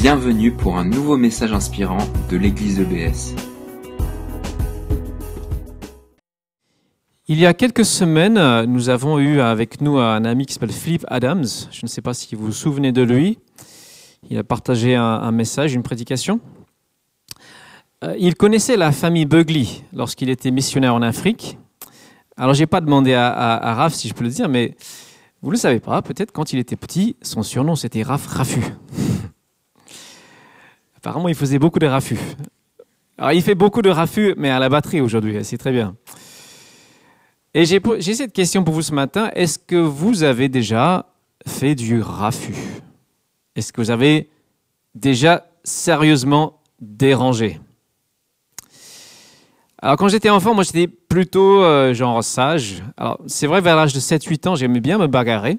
Bienvenue 0.00 0.50
pour 0.50 0.78
un 0.78 0.86
nouveau 0.86 1.18
message 1.18 1.52
inspirant 1.52 1.98
de 2.30 2.38
l'église 2.38 2.80
EBS. 2.80 3.34
Il 7.28 7.38
y 7.38 7.44
a 7.44 7.52
quelques 7.52 7.84
semaines, 7.84 8.64
nous 8.64 8.88
avons 8.88 9.18
eu 9.18 9.40
avec 9.40 9.82
nous 9.82 9.98
un 9.98 10.24
ami 10.24 10.46
qui 10.46 10.54
s'appelle 10.54 10.72
Philippe 10.72 11.04
Adams. 11.08 11.44
Je 11.70 11.80
ne 11.82 11.86
sais 11.86 12.00
pas 12.00 12.14
si 12.14 12.34
vous 12.34 12.46
vous 12.46 12.52
souvenez 12.52 12.92
de 12.92 13.02
lui. 13.02 13.40
Il 14.30 14.38
a 14.38 14.42
partagé 14.42 14.94
un, 14.96 15.32
message, 15.32 15.74
une 15.74 15.82
prédication. 15.82 16.40
Euh, 18.02 18.16
Il 18.18 18.36
connaissait 18.36 18.78
la 18.78 18.92
famille 18.92 19.26
Bugley 19.26 19.66
lorsqu'il 19.92 20.30
était 20.30 20.50
missionnaire 20.50 20.94
en 20.94 21.02
Afrique. 21.02 21.58
Alors, 22.38 22.54
j'ai 22.54 22.66
pas 22.66 22.80
demandé 22.80 23.12
à, 23.12 23.28
à, 23.28 23.74
Raph 23.74 23.92
si 23.92 24.08
je 24.08 24.14
peux 24.14 24.24
le 24.24 24.30
dire, 24.30 24.48
mais 24.48 24.74
vous 25.42 25.50
ne 25.50 25.56
le 25.56 25.58
savez 25.58 25.78
pas, 25.78 26.00
peut-être 26.00 26.32
quand 26.32 26.54
il 26.54 26.58
était 26.58 26.76
petit, 26.76 27.16
son 27.20 27.42
surnom 27.42 27.76
c'était 27.76 28.02
Raph 28.02 28.26
Raffut. 28.28 28.64
Apparemment, 31.00 31.28
il 31.28 31.34
faisait 31.34 31.58
beaucoup 31.58 31.78
de 31.78 31.86
raffus. 31.86 32.18
Alors, 33.16 33.32
il 33.32 33.42
fait 33.42 33.54
beaucoup 33.54 33.80
de 33.80 33.88
raffus, 33.88 34.34
mais 34.36 34.50
à 34.50 34.58
la 34.58 34.68
batterie 34.68 35.00
aujourd'hui, 35.00 35.42
c'est 35.44 35.56
très 35.56 35.72
bien. 35.72 35.96
Et 37.54 37.64
j'ai 37.64 37.80
cette 38.14 38.34
question 38.34 38.62
pour 38.62 38.74
vous 38.74 38.82
ce 38.82 38.92
matin. 38.92 39.30
Est-ce 39.34 39.58
que 39.58 39.76
vous 39.76 40.22
avez 40.22 40.50
déjà 40.50 41.06
fait 41.46 41.74
du 41.74 42.02
raffut? 42.02 42.54
Est-ce 43.56 43.72
que 43.72 43.80
vous 43.80 43.90
avez 43.90 44.28
déjà 44.94 45.46
sérieusement 45.64 46.60
dérangé? 46.80 47.58
Alors 49.82 49.96
quand 49.96 50.08
j'étais 50.08 50.28
enfant, 50.28 50.54
moi 50.54 50.62
j'étais 50.62 50.86
plutôt 50.86 51.62
euh, 51.62 51.94
genre 51.94 52.22
sage. 52.22 52.82
Alors 52.98 53.18
c'est 53.26 53.46
vrai, 53.46 53.62
vers 53.62 53.74
l'âge 53.74 53.94
de 53.94 54.00
7-8 54.00 54.48
ans, 54.48 54.54
j'aimais 54.54 54.80
bien 54.80 54.98
me 54.98 55.06
bagarrer. 55.06 55.58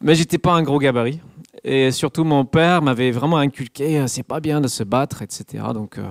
Mais 0.00 0.16
j'étais 0.16 0.38
pas 0.38 0.52
un 0.52 0.62
gros 0.62 0.80
gabarit. 0.80 1.20
Et 1.68 1.90
surtout, 1.90 2.22
mon 2.22 2.44
père 2.44 2.80
m'avait 2.80 3.10
vraiment 3.10 3.38
inculqué, 3.38 3.98
euh, 3.98 4.06
c'est 4.06 4.22
pas 4.22 4.38
bien 4.38 4.60
de 4.60 4.68
se 4.68 4.84
battre, 4.84 5.22
etc. 5.22 5.64
Donc 5.74 5.98
euh, 5.98 6.08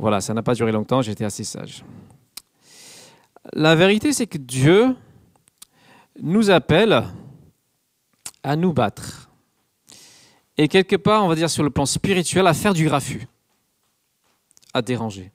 voilà, 0.00 0.20
ça 0.20 0.34
n'a 0.34 0.42
pas 0.42 0.54
duré 0.54 0.72
longtemps, 0.72 1.00
j'étais 1.00 1.24
assez 1.24 1.44
sage. 1.44 1.84
La 3.52 3.76
vérité, 3.76 4.12
c'est 4.12 4.26
que 4.26 4.36
Dieu 4.36 4.96
nous 6.20 6.50
appelle 6.50 7.04
à 8.42 8.56
nous 8.56 8.72
battre. 8.72 9.30
Et 10.56 10.66
quelque 10.66 10.96
part, 10.96 11.24
on 11.24 11.28
va 11.28 11.36
dire 11.36 11.48
sur 11.48 11.62
le 11.62 11.70
plan 11.70 11.86
spirituel, 11.86 12.48
à 12.48 12.52
faire 12.52 12.74
du 12.74 12.88
raffut, 12.88 13.28
à 14.74 14.82
déranger. 14.82 15.30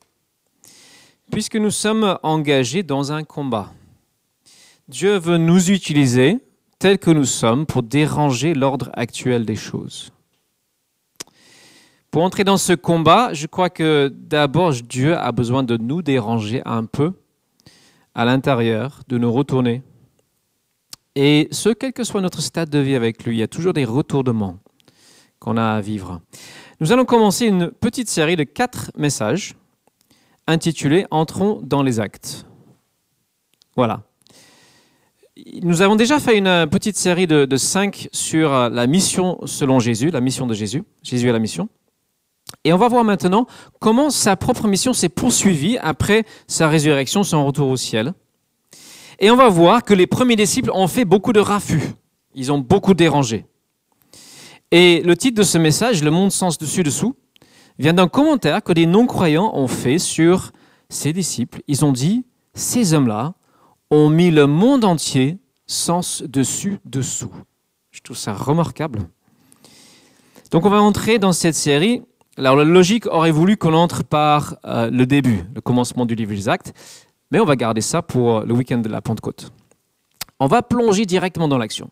Puisque 1.32 1.56
nous 1.56 1.72
sommes 1.72 2.20
engagés 2.24 2.84
dans 2.84 3.14
un 3.14 3.24
combat. 3.24 3.72
Dieu 4.90 5.18
veut 5.18 5.38
nous 5.38 5.72
utiliser 5.72 6.40
tels 6.84 7.00
que 7.00 7.12
nous 7.12 7.24
sommes 7.24 7.66
pour 7.66 7.82
déranger 7.82 8.54
l'ordre 8.54 8.90
actuel 8.92 9.46
des 9.46 9.56
choses. 9.56 10.12
Pour 12.12 12.24
entrer 12.24 12.44
dans 12.44 12.58
ce 12.58 12.74
combat, 12.74 13.34
je 13.34 13.48
crois 13.48 13.70
que 13.70 14.14
d'abord 14.14 14.74
Dieu 14.74 15.18
a 15.18 15.32
besoin 15.32 15.64
de 15.64 15.78
nous 15.78 16.02
déranger 16.02 16.62
un 16.66 16.84
peu 16.84 17.14
à 18.14 18.26
l'intérieur, 18.26 19.00
de 19.08 19.18
nous 19.18 19.32
retourner. 19.32 19.82
Et 21.16 21.48
ce, 21.52 21.70
quel 21.70 21.94
que 21.94 22.04
soit 22.04 22.20
notre 22.20 22.42
stade 22.42 22.70
de 22.70 22.80
vie 22.80 22.96
avec 22.96 23.24
lui, 23.24 23.38
il 23.38 23.40
y 23.40 23.44
a 23.44 23.48
toujours 23.48 23.72
des 23.72 23.86
retournements 23.86 24.60
qu'on 25.40 25.56
a 25.56 25.64
à 25.64 25.80
vivre. 25.80 26.20
Nous 26.82 26.92
allons 26.92 27.06
commencer 27.06 27.46
une 27.46 27.72
petite 27.72 28.10
série 28.10 28.36
de 28.36 28.44
quatre 28.44 28.92
messages 28.98 29.56
intitulés 30.48 31.06
Entrons 31.12 31.62
dans 31.64 31.82
les 31.82 32.02
actes. 32.02 32.46
Voilà. 33.78 34.02
Nous 35.62 35.82
avons 35.82 35.96
déjà 35.96 36.20
fait 36.20 36.38
une 36.38 36.68
petite 36.68 36.96
série 36.96 37.28
de, 37.28 37.58
cinq 37.58 38.08
sur 38.12 38.52
la 38.70 38.88
mission 38.88 39.40
selon 39.46 39.80
Jésus, 39.80 40.10
la 40.10 40.22
mission 40.22 40.48
de 40.48 40.54
Jésus, 40.54 40.84
Jésus 41.02 41.28
et 41.28 41.32
la 41.32 41.40
mission. 41.40 41.70
Et 42.64 42.72
on 42.72 42.78
va 42.78 42.88
voir 42.88 43.04
maintenant 43.04 43.46
comment 43.80 44.10
sa 44.10 44.36
propre 44.38 44.68
mission 44.68 44.94
s'est 44.94 45.10
poursuivie 45.10 45.78
après 45.80 46.24
sa 46.48 46.70
résurrection, 46.70 47.24
son 47.24 47.46
retour 47.46 47.68
au 47.68 47.78
ciel. 47.78 48.14
Et 49.20 49.32
on 49.32 49.36
va 49.36 49.50
voir 49.50 49.84
que 49.84 49.94
les 49.94 50.08
premiers 50.08 50.36
disciples 50.36 50.72
ont 50.74 50.88
fait 50.88 51.06
beaucoup 51.06 51.34
de 51.34 51.40
raffus. 51.40 51.82
Ils 52.36 52.52
ont 52.52 52.60
beaucoup 52.60 52.94
dérangé. 52.94 53.46
Et 54.72 55.02
le 55.02 55.16
titre 55.18 55.38
de 55.38 55.44
ce 55.44 55.58
message, 55.58 56.04
Le 56.04 56.12
monde 56.12 56.32
sens 56.32 56.58
dessus-dessous, 56.58 57.16
vient 57.80 57.94
d'un 57.94 58.08
commentaire 58.08 58.64
que 58.64 58.74
des 58.74 58.86
non-croyants 58.86 59.52
ont 59.56 59.68
fait 59.68 60.00
sur 60.00 60.52
ces 60.90 61.12
disciples. 61.12 61.62
Ils 61.68 61.84
ont 61.84 61.92
dit, 61.92 62.26
ces 62.54 62.94
hommes-là 62.94 63.34
ont 63.94 64.10
mis 64.10 64.32
le 64.32 64.48
monde 64.48 64.86
entier 64.86 65.38
sens 65.68 66.24
dessus-dessous. 66.24 67.32
Je 67.92 68.02
trouve 68.02 68.18
ça 68.18 68.34
remarquable. 68.34 69.00
Donc 70.52 70.66
on 70.66 70.70
va 70.70 70.82
entrer 70.82 71.20
dans 71.20 71.34
cette 71.34 71.56
série 71.56 72.02
alors 72.36 72.56
la 72.56 72.64
logique 72.64 73.06
aurait 73.06 73.32
voulu 73.32 73.58
qu'on 73.58 73.74
entre 73.74 74.04
par 74.04 74.56
euh, 74.66 74.90
le 74.90 75.06
début, 75.06 75.44
le 75.54 75.62
commencement 75.62 76.08
du 76.08 76.16
livre 76.16 76.32
des 76.32 76.50
Actes, 76.50 76.74
mais 77.30 77.40
on 77.40 77.46
va 77.46 77.56
garder 77.56 77.82
ça 77.82 78.02
pour 78.02 78.42
le 78.42 78.54
week-end 78.54 78.80
de 78.80 78.90
la 78.90 79.02
Pentecôte. 79.02 79.52
On 80.40 80.48
va 80.48 80.64
plonger 80.64 81.06
directement 81.06 81.48
dans 81.48 81.60
l'action. 81.60 81.92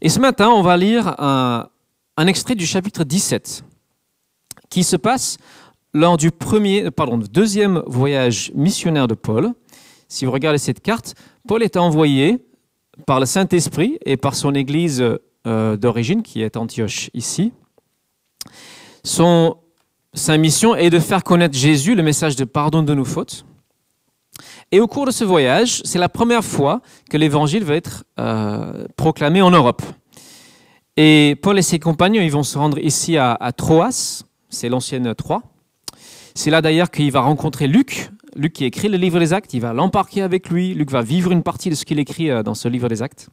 Et 0.00 0.08
ce 0.08 0.18
matin, 0.18 0.48
on 0.48 0.62
va 0.62 0.76
lire 0.76 1.20
un, 1.20 1.68
un, 2.16 2.26
extrait 2.26 2.56
du 2.56 2.66
chapitre 2.66 3.04
17, 3.04 3.64
qui 4.70 4.82
se 4.82 4.96
passe 4.96 5.38
lors 5.94 6.16
du 6.16 6.32
premier, 6.32 6.90
pardon, 6.90 7.16
deuxième 7.16 7.84
voyage 7.86 8.50
missionnaire 8.56 9.06
de 9.06 9.14
Paul. 9.14 9.54
Si 10.12 10.26
vous 10.26 10.30
regardez 10.30 10.58
cette 10.58 10.82
carte, 10.82 11.14
Paul 11.48 11.62
est 11.62 11.78
envoyé 11.78 12.44
par 13.06 13.18
le 13.18 13.24
Saint-Esprit 13.24 13.98
et 14.04 14.18
par 14.18 14.34
son 14.34 14.54
église 14.54 15.02
euh, 15.46 15.76
d'origine, 15.78 16.22
qui 16.22 16.42
est 16.42 16.58
Antioche 16.58 17.08
ici, 17.14 17.54
son, 19.04 19.56
sa 20.12 20.36
mission 20.36 20.76
est 20.76 20.90
de 20.90 20.98
faire 20.98 21.24
connaître 21.24 21.56
Jésus, 21.56 21.94
le 21.94 22.02
message 22.02 22.36
de 22.36 22.44
pardon 22.44 22.82
de 22.82 22.92
nos 22.92 23.06
fautes. 23.06 23.46
Et 24.70 24.80
au 24.80 24.86
cours 24.86 25.06
de 25.06 25.12
ce 25.12 25.24
voyage, 25.24 25.80
c'est 25.86 25.98
la 25.98 26.10
première 26.10 26.44
fois 26.44 26.82
que 27.08 27.16
l'évangile 27.16 27.64
va 27.64 27.74
être 27.74 28.04
euh, 28.18 28.86
proclamé 28.96 29.40
en 29.40 29.50
Europe. 29.50 29.80
Et 30.98 31.38
Paul 31.40 31.58
et 31.58 31.62
ses 31.62 31.78
compagnons, 31.78 32.20
ils 32.20 32.32
vont 32.32 32.42
se 32.42 32.58
rendre 32.58 32.78
ici 32.78 33.16
à, 33.16 33.32
à 33.32 33.52
Troas, 33.52 34.24
c'est 34.50 34.68
l'ancienne 34.68 35.14
Troie. 35.14 35.42
C'est 36.34 36.50
là 36.50 36.60
d'ailleurs 36.60 36.90
qu'il 36.90 37.10
va 37.10 37.22
rencontrer 37.22 37.66
Luc, 37.66 38.11
Luc 38.34 38.54
qui 38.54 38.64
écrit 38.64 38.88
le 38.88 38.96
livre 38.96 39.18
des 39.18 39.32
Actes, 39.32 39.52
il 39.54 39.60
va 39.60 39.72
l'embarquer 39.72 40.22
avec 40.22 40.48
lui, 40.48 40.74
Luc 40.74 40.90
va 40.90 41.02
vivre 41.02 41.32
une 41.32 41.42
partie 41.42 41.70
de 41.70 41.74
ce 41.74 41.84
qu'il 41.84 41.98
écrit 41.98 42.30
euh, 42.30 42.42
dans 42.42 42.54
ce 42.54 42.68
livre 42.68 42.88
des 42.88 43.02
Actes. 43.02 43.28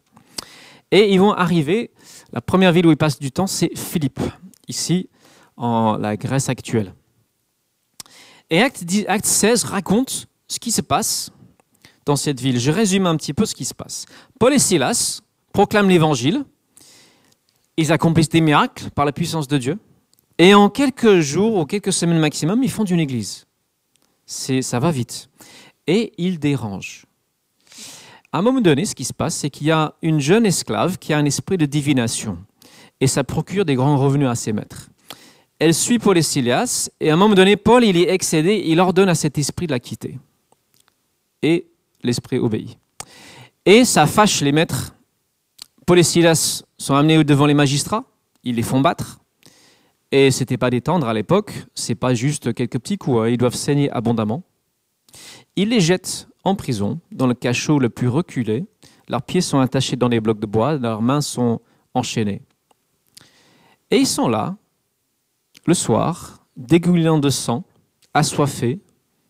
Et 0.91 1.13
ils 1.13 1.19
vont 1.19 1.31
arriver, 1.31 1.91
la 2.33 2.41
première 2.41 2.71
ville 2.71 2.85
où 2.87 2.91
ils 2.91 2.97
passent 2.97 3.19
du 3.19 3.31
temps, 3.31 3.47
c'est 3.47 3.77
Philippe, 3.77 4.19
ici 4.67 5.09
en 5.55 5.97
la 5.97 6.17
Grèce 6.17 6.49
actuelle. 6.49 6.93
Et 8.49 8.61
Acte, 8.61 8.83
10, 8.83 9.05
Acte 9.07 9.25
16 9.25 9.63
raconte 9.65 10.27
ce 10.47 10.59
qui 10.59 10.71
se 10.71 10.81
passe 10.81 11.31
dans 12.05 12.15
cette 12.15 12.41
ville. 12.41 12.59
Je 12.59 12.71
résume 12.71 13.05
un 13.05 13.15
petit 13.15 13.33
peu 13.33 13.45
ce 13.45 13.53
qui 13.53 13.65
se 13.65 13.73
passe. 13.73 14.05
Paul 14.39 14.53
et 14.53 14.59
Silas 14.59 15.21
proclament 15.53 15.89
l'évangile. 15.89 16.43
Ils 17.77 17.91
accomplissent 17.91 18.29
des 18.29 18.41
miracles 18.41 18.89
par 18.91 19.05
la 19.05 19.11
puissance 19.11 19.47
de 19.47 19.57
Dieu. 19.57 19.77
Et 20.39 20.53
en 20.55 20.69
quelques 20.69 21.19
jours 21.19 21.57
ou 21.57 21.65
quelques 21.65 21.93
semaines 21.93 22.19
maximum, 22.19 22.63
ils 22.63 22.71
fondent 22.71 22.89
une 22.89 22.99
église. 22.99 23.45
C'est, 24.29 24.61
ça 24.61 24.79
va 24.79 24.91
vite. 24.91 25.29
Et 25.87 26.13
ils 26.17 26.37
dérangent. 26.37 27.05
À 28.31 28.39
un 28.39 28.41
moment 28.43 28.61
donné, 28.61 28.85
ce 28.85 28.93
qui 28.93 29.05
se 29.05 29.13
passe, 29.13 29.35
c'est 29.35 29.49
qu'il 29.49 29.67
y 29.67 29.71
a 29.71 29.95
une 30.03 30.19
jeune 30.19 30.45
esclave 30.45 30.99
qui 30.99 31.13
a 31.13 31.17
un 31.17 31.25
esprit 31.25 31.57
de 31.57 31.65
divination. 31.65 32.37
Et 33.01 33.07
ça 33.07 33.23
procure 33.23 33.65
des 33.65 33.75
grands 33.75 33.97
revenus 33.97 34.27
à 34.27 34.35
ses 34.35 34.53
maîtres 34.53 34.89
elle 35.59 35.73
suit 35.73 35.99
Paul 35.99 36.17
et 36.17 36.21
Silas, 36.21 36.89
et 37.01 37.11
à 37.11 37.13
un 37.13 37.17
moment 37.17 37.35
donné, 37.35 37.57
Paul, 37.57 37.83
il 37.83 37.97
est 37.97 38.09
excédé, 38.09 38.63
il 38.65 38.79
ordonne 38.79 39.09
à 39.09 39.15
cet 39.15 39.37
esprit 39.37 39.67
de 39.67 39.73
la 39.73 39.79
quitter. 39.79 40.17
Et 41.43 41.67
l'esprit 42.01 42.39
obéit. 42.39 42.77
Et 43.65 43.83
ça 43.83 44.07
fâche 44.07 44.39
les 44.41 44.53
maîtres. 44.53 44.95
Paul 45.85 45.99
et 45.99 46.03
sont 46.03 46.95
amenés 46.95 47.23
devant 47.25 47.45
les 47.45 47.53
magistrats, 47.53 48.05
ils 48.43 48.55
les 48.55 48.63
font 48.63 48.79
battre. 48.79 49.18
Et 50.11 50.31
c'était 50.31 50.57
pas 50.57 50.69
détendre 50.69 51.07
à 51.07 51.13
l'époque, 51.13 51.53
c'est 51.75 51.95
pas 51.95 52.13
juste 52.13 52.53
quelques 52.53 52.79
petits 52.79 52.97
coups, 52.97 53.29
ils 53.29 53.37
doivent 53.37 53.55
saigner 53.55 53.91
abondamment. 53.91 54.43
Ils 55.55 55.69
les 55.69 55.81
jettent 55.81 56.27
en 56.43 56.55
prison, 56.55 56.99
dans 57.11 57.27
le 57.27 57.33
cachot 57.33 57.79
le 57.79 57.89
plus 57.89 58.07
reculé. 58.07 58.65
Leurs 59.07 59.21
pieds 59.21 59.41
sont 59.41 59.59
attachés 59.59 59.95
dans 59.95 60.09
des 60.09 60.19
blocs 60.19 60.39
de 60.39 60.45
bois, 60.45 60.77
leurs 60.77 61.01
mains 61.01 61.21
sont 61.21 61.61
enchaînées. 61.93 62.41
Et 63.91 63.97
ils 63.97 64.07
sont 64.07 64.27
là, 64.27 64.55
le 65.65 65.73
soir, 65.73 66.45
dégoulinant 66.57 67.19
de 67.19 67.29
sang, 67.29 67.63
assoiffé, 68.13 68.79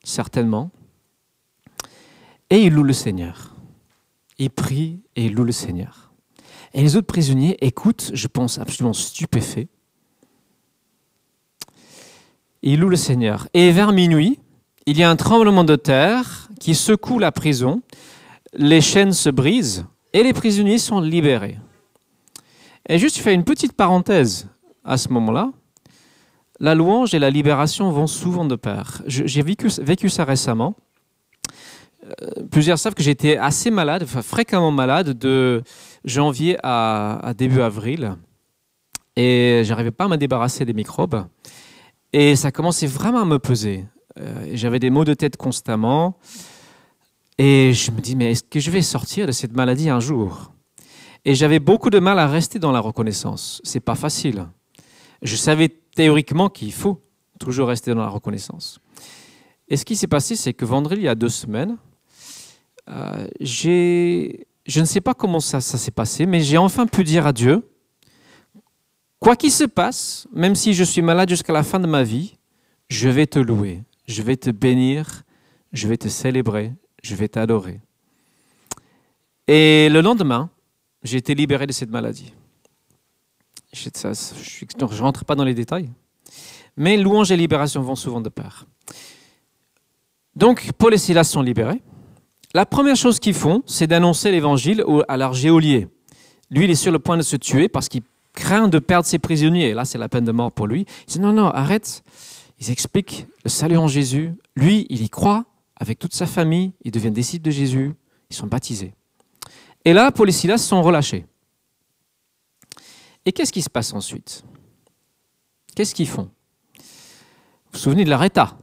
certainement, 0.03 0.71
et 2.49 2.63
il 2.63 2.73
loue 2.73 2.83
le 2.83 2.93
Seigneur. 2.93 3.55
Il 4.37 4.49
prie 4.49 5.01
et 5.15 5.25
il 5.25 5.33
loue 5.33 5.43
le 5.43 5.51
Seigneur. 5.51 6.11
Et 6.73 6.81
les 6.81 6.95
autres 6.95 7.07
prisonniers 7.07 7.57
écoutent, 7.65 8.11
je 8.13 8.27
pense, 8.27 8.57
absolument 8.57 8.93
stupéfaits. 8.93 9.67
Il 12.61 12.79
loue 12.79 12.89
le 12.89 12.95
Seigneur. 12.95 13.47
Et 13.53 13.71
vers 13.71 13.91
minuit, 13.91 14.39
il 14.85 14.97
y 14.97 15.03
a 15.03 15.09
un 15.09 15.15
tremblement 15.15 15.63
de 15.63 15.75
terre 15.75 16.49
qui 16.59 16.75
secoue 16.75 17.19
la 17.19 17.31
prison, 17.31 17.81
les 18.53 18.81
chaînes 18.81 19.13
se 19.13 19.29
brisent 19.29 19.85
et 20.13 20.23
les 20.23 20.33
prisonniers 20.33 20.77
sont 20.79 20.99
libérés. 20.99 21.57
Et 22.87 22.97
juste, 22.97 23.17
je 23.17 23.21
fais 23.21 23.33
une 23.33 23.43
petite 23.43 23.73
parenthèse 23.73 24.47
à 24.83 24.97
ce 24.97 25.09
moment-là, 25.09 25.51
la 26.59 26.75
louange 26.75 27.13
et 27.13 27.19
la 27.19 27.29
libération 27.29 27.91
vont 27.91 28.07
souvent 28.07 28.45
de 28.45 28.55
pair. 28.55 29.01
J'ai 29.05 29.41
vécu, 29.41 30.09
ça 30.09 30.25
récemment. 30.25 30.75
Euh, 32.03 32.43
plusieurs 32.51 32.79
savent 32.79 32.95
que 32.95 33.03
j'étais 33.03 33.37
assez 33.37 33.71
malade, 33.71 34.05
fréquemment 34.05 34.71
malade, 34.71 35.17
de 35.17 35.63
janvier 36.03 36.57
à, 36.63 37.33
début 37.37 37.61
avril. 37.61 38.15
Et 39.15 39.61
j'arrivais 39.63 39.91
pas 39.91 40.05
à 40.05 40.07
me 40.07 40.17
débarrasser 40.17 40.65
des 40.65 40.73
microbes. 40.73 41.25
Et 42.13 42.35
ça 42.35 42.51
commençait 42.51 42.87
vraiment 42.87 43.21
à 43.21 43.25
me 43.25 43.39
peser. 43.39 43.85
Euh, 44.19 44.49
j'avais 44.53 44.79
des 44.79 44.89
maux 44.89 45.05
de 45.05 45.13
tête 45.13 45.37
constamment. 45.37 46.17
Et 47.37 47.73
je 47.73 47.91
me 47.91 48.01
dis, 48.01 48.15
mais 48.15 48.31
est-ce 48.31 48.43
que 48.43 48.59
je 48.59 48.71
vais 48.71 48.81
sortir 48.81 49.27
de 49.27 49.31
cette 49.31 49.55
maladie 49.55 49.89
un 49.89 49.99
jour? 49.99 50.51
Et 51.25 51.35
j'avais 51.35 51.59
beaucoup 51.59 51.89
de 51.89 51.99
mal 51.99 52.19
à 52.19 52.27
rester 52.27 52.59
dans 52.59 52.71
la 52.71 52.79
reconnaissance. 52.79 53.61
C'est 53.63 53.79
pas 53.79 53.95
facile. 53.95 54.47
Je 55.21 55.35
savais 55.35 55.69
théoriquement 55.69 56.49
qu'il 56.49 56.73
faut 56.73 57.01
toujours 57.39 57.69
rester 57.69 57.93
dans 57.93 58.01
la 58.01 58.09
reconnaissance. 58.09 58.79
Et 59.67 59.77
ce 59.77 59.85
qui 59.85 59.95
s'est 59.95 60.07
passé, 60.07 60.35
c'est 60.35 60.53
que 60.53 60.65
vendredi, 60.65 61.01
il 61.01 61.05
y 61.05 61.09
a 61.09 61.15
deux 61.15 61.29
semaines, 61.29 61.77
euh, 62.89 63.27
je 63.39 64.79
ne 64.79 64.85
sais 64.85 65.01
pas 65.01 65.13
comment 65.13 65.39
ça, 65.39 65.61
s'est 65.61 65.91
passé, 65.91 66.25
mais 66.25 66.41
j'ai 66.41 66.57
enfin 66.57 66.87
pu 66.87 67.03
dire 67.03 67.27
à 67.27 67.33
Dieu, 67.33 67.68
quoi 69.19 69.35
qu'il 69.35 69.51
se 69.51 69.63
passe, 69.63 70.27
même 70.33 70.55
si 70.55 70.73
je 70.73 70.83
suis 70.83 71.01
malade 71.01 71.29
jusqu'à 71.29 71.53
la 71.53 71.63
fin 71.63 71.79
de 71.79 71.87
ma 71.87 72.03
vie, 72.03 72.37
je 72.89 73.09
vais 73.09 73.27
te 73.27 73.39
louer, 73.39 73.83
je 74.07 74.21
vais 74.21 74.37
te 74.37 74.49
bénir, 74.49 75.23
je 75.73 75.87
vais 75.87 75.97
te 75.97 76.07
célébrer, 76.07 76.73
je 77.03 77.15
vais 77.15 77.27
t'adorer. 77.27 77.79
Et 79.47 79.89
le 79.89 80.01
lendemain, 80.01 80.49
j'ai 81.03 81.17
été 81.17 81.35
libéré 81.35 81.67
de 81.67 81.71
cette 81.71 81.89
maladie. 81.89 82.33
Je 83.71 83.89
ne 83.89 85.01
rentre 85.01 85.25
pas 85.25 85.35
dans 85.35 85.43
les 85.43 85.53
détails. 85.53 85.89
Mais 86.75 86.97
louange 86.97 87.31
et 87.31 87.37
libération 87.37 87.81
vont 87.81 87.95
souvent 87.95 88.21
de 88.21 88.29
pair. 88.29 88.65
Donc, 90.35 90.71
Paul 90.77 90.93
et 90.93 90.97
Silas 90.97 91.25
sont 91.25 91.41
libérés. 91.41 91.81
La 92.53 92.65
première 92.65 92.95
chose 92.95 93.19
qu'ils 93.19 93.33
font, 93.33 93.61
c'est 93.65 93.87
d'annoncer 93.87 94.31
l'évangile 94.31 94.83
à 95.07 95.17
leur 95.17 95.33
géolier. 95.33 95.87
Lui, 96.49 96.65
il 96.65 96.71
est 96.71 96.75
sur 96.75 96.91
le 96.91 96.99
point 96.99 97.17
de 97.17 97.21
se 97.21 97.35
tuer 97.35 97.69
parce 97.69 97.89
qu'il 97.89 98.01
craint 98.33 98.67
de 98.67 98.79
perdre 98.79 99.05
ses 99.05 99.19
prisonniers. 99.19 99.73
Là, 99.73 99.85
c'est 99.85 99.97
la 99.97 100.09
peine 100.09 100.25
de 100.25 100.31
mort 100.31 100.51
pour 100.51 100.67
lui. 100.67 100.85
Il 101.07 101.13
dit 101.13 101.19
non, 101.19 101.33
non, 101.33 101.47
arrête. 101.47 102.03
Ils 102.59 102.71
expliquent 102.71 103.25
le 103.43 103.49
salut 103.49 103.77
en 103.77 103.87
Jésus. 103.87 104.33
Lui, 104.55 104.85
il 104.89 105.01
y 105.01 105.09
croit 105.09 105.45
avec 105.75 105.99
toute 105.99 106.13
sa 106.13 106.25
famille. 106.25 106.73
Ils 106.83 106.91
deviennent 106.91 107.13
disciples 107.13 107.45
de 107.45 107.51
Jésus. 107.51 107.93
Ils 108.29 108.35
sont 108.35 108.47
baptisés. 108.47 108.93
Et 109.85 109.93
là, 109.93 110.11
Paul 110.11 110.29
et 110.29 110.33
Silas 110.33 110.57
sont 110.57 110.81
relâchés. 110.81 111.25
Et 113.25 113.31
qu'est-ce 113.31 113.51
qui 113.51 113.61
se 113.61 113.69
passe 113.69 113.93
ensuite? 113.93 114.43
Qu'est-ce 115.75 115.95
qu'ils 115.95 116.07
font? 116.07 116.29
Vous 116.75 117.73
vous 117.73 117.79
souvenez 117.79 118.03
de 118.03 118.09
leur 118.09 118.23
état? 118.23 118.57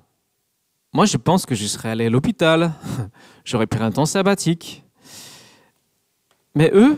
Moi, 0.93 1.07
je 1.07 1.17
pense 1.17 1.47
que 1.47 1.55
je 1.55 1.67
serais 1.67 1.91
allé 1.91 2.07
à 2.07 2.11
l'hôpital, 2.11 2.73
j'aurais 3.45 3.67
pris 3.67 3.83
un 3.83 3.91
temps 3.91 4.07
sabbatique. 4.07 4.83
Mais 6.55 6.71
eux, 6.75 6.97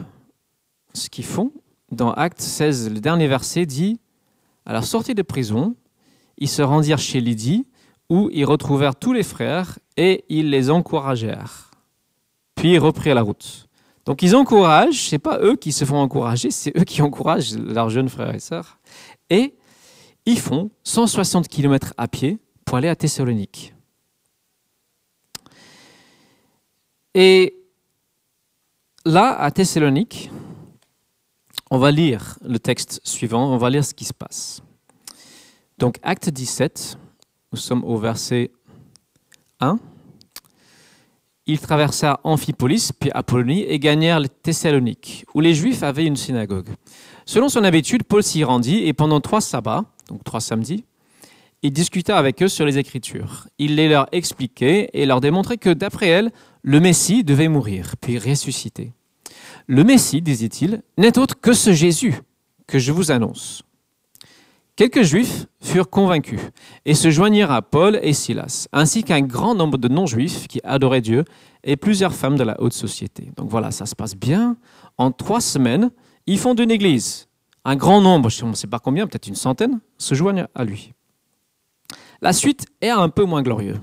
ce 0.95 1.09
qu'ils 1.09 1.25
font, 1.25 1.53
dans 1.91 2.13
Acte 2.13 2.41
16, 2.41 2.91
le 2.93 3.01
dernier 3.01 3.27
verset 3.27 3.67
dit, 3.67 3.99
à 4.67 4.73
la 4.73 4.83
sortie 4.83 5.15
de 5.15 5.23
prison, 5.23 5.75
ils 6.37 6.49
se 6.49 6.63
rendirent 6.63 6.99
chez 6.99 7.21
Lydie, 7.21 7.67
où 8.11 8.31
ils 8.33 8.45
retrouvèrent 8.45 8.97
tous 8.97 9.13
les 9.13 9.23
frères 9.23 9.79
et 9.97 10.25
ils 10.29 10.51
les 10.51 10.71
encouragèrent. 10.71 11.71
Puis 12.55 12.73
ils 12.73 12.79
reprirent 12.79 13.15
la 13.15 13.23
route. 13.23 13.69
Donc 14.05 14.23
ils 14.23 14.35
encouragent, 14.35 15.09
ce 15.09 15.15
n'est 15.15 15.19
pas 15.19 15.39
eux 15.41 15.57
qui 15.57 15.73
se 15.73 15.85
font 15.85 15.99
encourager, 15.99 16.51
c'est 16.51 16.77
eux 16.79 16.85
qui 16.85 17.03
encouragent 17.03 17.57
leurs 17.59 17.91
jeunes 17.91 18.09
frères 18.09 18.35
et 18.35 18.41
sœurs. 18.41 18.79
Et 19.29 19.55
ils 20.25 20.39
font 20.39 20.71
160 20.85 21.49
km 21.49 21.93
à 21.97 22.09
pied 22.09 22.39
pour 22.65 22.79
aller 22.79 22.89
à 22.89 22.97
Thessalonique. 22.97 23.75
Et 27.15 27.55
là, 29.05 29.39
à 29.39 29.51
Thessalonique, 29.51 30.31
on 31.71 31.79
va 31.79 31.91
lire 31.91 32.39
le 32.45 32.59
texte 32.59 33.01
suivant, 33.05 33.53
on 33.53 33.57
va 33.57 33.71
lire 33.71 33.85
ce 33.85 33.95
qui 33.95 34.05
se 34.05 34.15
passe. 34.15 34.63
Donc, 35.79 35.99
acte 36.03 36.29
17, 36.29 36.99
nous 37.53 37.59
sommes 37.59 37.85
au 37.85 37.99
verset 37.99 38.51
1 39.61 39.79
ils 41.49 41.59
traversèrent 41.59 42.19
Amphipolis, 42.25 42.93
puis 42.93 43.11
Apollonie, 43.15 43.63
et 43.63 43.79
gagnèrent 43.79 44.21
Thessalonique, 44.43 45.25
où 45.35 45.41
les 45.41 45.55
Juifs 45.55 45.83
avaient 45.83 46.05
une 46.05 46.15
synagogue. 46.15 46.69
Selon 47.25 47.49
son 47.49 47.65
habitude, 47.65 48.05
Paul 48.05 48.23
s'y 48.23 48.45
rendit, 48.45 48.87
et 48.87 48.93
pendant 48.93 49.21
trois 49.21 49.41
sabbats, 49.41 49.87
donc 50.09 50.23
trois 50.25 50.41
samedis, 50.41 50.85
il 51.63 51.73
discuta 51.73 52.19
avec 52.19 52.43
eux 52.43 52.49
sur 52.49 52.67
les 52.67 52.79
Écritures. 52.79 53.49
Il 53.59 53.77
les 53.77 53.89
leur 53.89 54.09
expliquait 54.13 54.91
et 54.93 55.07
leur 55.07 55.21
démontrait 55.21 55.57
que, 55.57 55.71
d'après 55.71 56.09
elles, 56.09 56.31
le 56.63 56.81
Messie 56.81 57.25
devait 57.25 57.49
mourir, 57.49 57.95
puis 57.99 58.19
ressusciter. 58.19 58.93
Le 59.69 59.85
Messie, 59.85 60.23
disait-il, 60.23 60.83
n'est 60.97 61.19
autre 61.19 61.39
que 61.39 61.53
ce 61.53 61.75
Jésus 61.75 62.23
que 62.67 62.79
je 62.79 62.91
vous 62.91 63.11
annonce. 63.11 63.63
Quelques 64.77 65.03
Juifs 65.03 65.47
furent 65.61 65.91
convaincus 65.91 66.41
et 66.87 66.95
se 66.95 67.11
joignirent 67.11 67.51
à 67.51 67.61
Paul 67.61 67.99
et 68.03 68.15
Silas, 68.15 68.67
ainsi 68.73 69.05
qu'un 69.05 69.21
grand 69.21 69.55
nombre 69.55 69.77
de 69.77 69.89
non-Juifs 69.89 70.49
qui 70.49 70.61
adoraient 70.65 71.03
Dieu 71.03 71.25
et 71.65 71.77
plusieurs 71.77 72.15
femmes 72.15 72.37
de 72.37 72.45
la 72.45 72.59
haute 72.63 72.73
société. 72.73 73.31
Donc 73.37 73.51
voilà, 73.51 73.71
ça 73.71 73.85
se 73.85 73.95
passe 73.95 74.17
bien. 74.17 74.57
En 74.97 75.11
trois 75.11 75.43
semaines, 75.43 75.91
ils 76.27 76.39
font 76.39 76.55
une 76.55 76.71
église. 76.71 77.29
Un 77.65 77.77
grand 77.77 78.01
nombre, 78.01 78.31
je 78.31 78.45
ne 78.47 78.55
sais 78.55 78.69
pas 78.69 78.79
combien, 78.79 79.07
peut-être 79.07 79.27
une 79.27 79.35
centaine, 79.35 79.81
se 79.99 80.15
joignent 80.15 80.47
à 80.55 80.65
lui. 80.65 80.95
La 82.23 82.33
suite 82.33 82.65
est 82.81 82.89
un 82.89 83.11
peu 83.11 83.25
moins 83.25 83.43
glorieuse. 83.43 83.81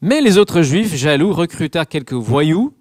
Mais 0.00 0.22
les 0.22 0.38
autres 0.38 0.62
Juifs 0.62 0.94
jaloux 0.94 1.34
recrutèrent 1.34 1.88
quelques 1.88 2.14
voyous 2.14 2.72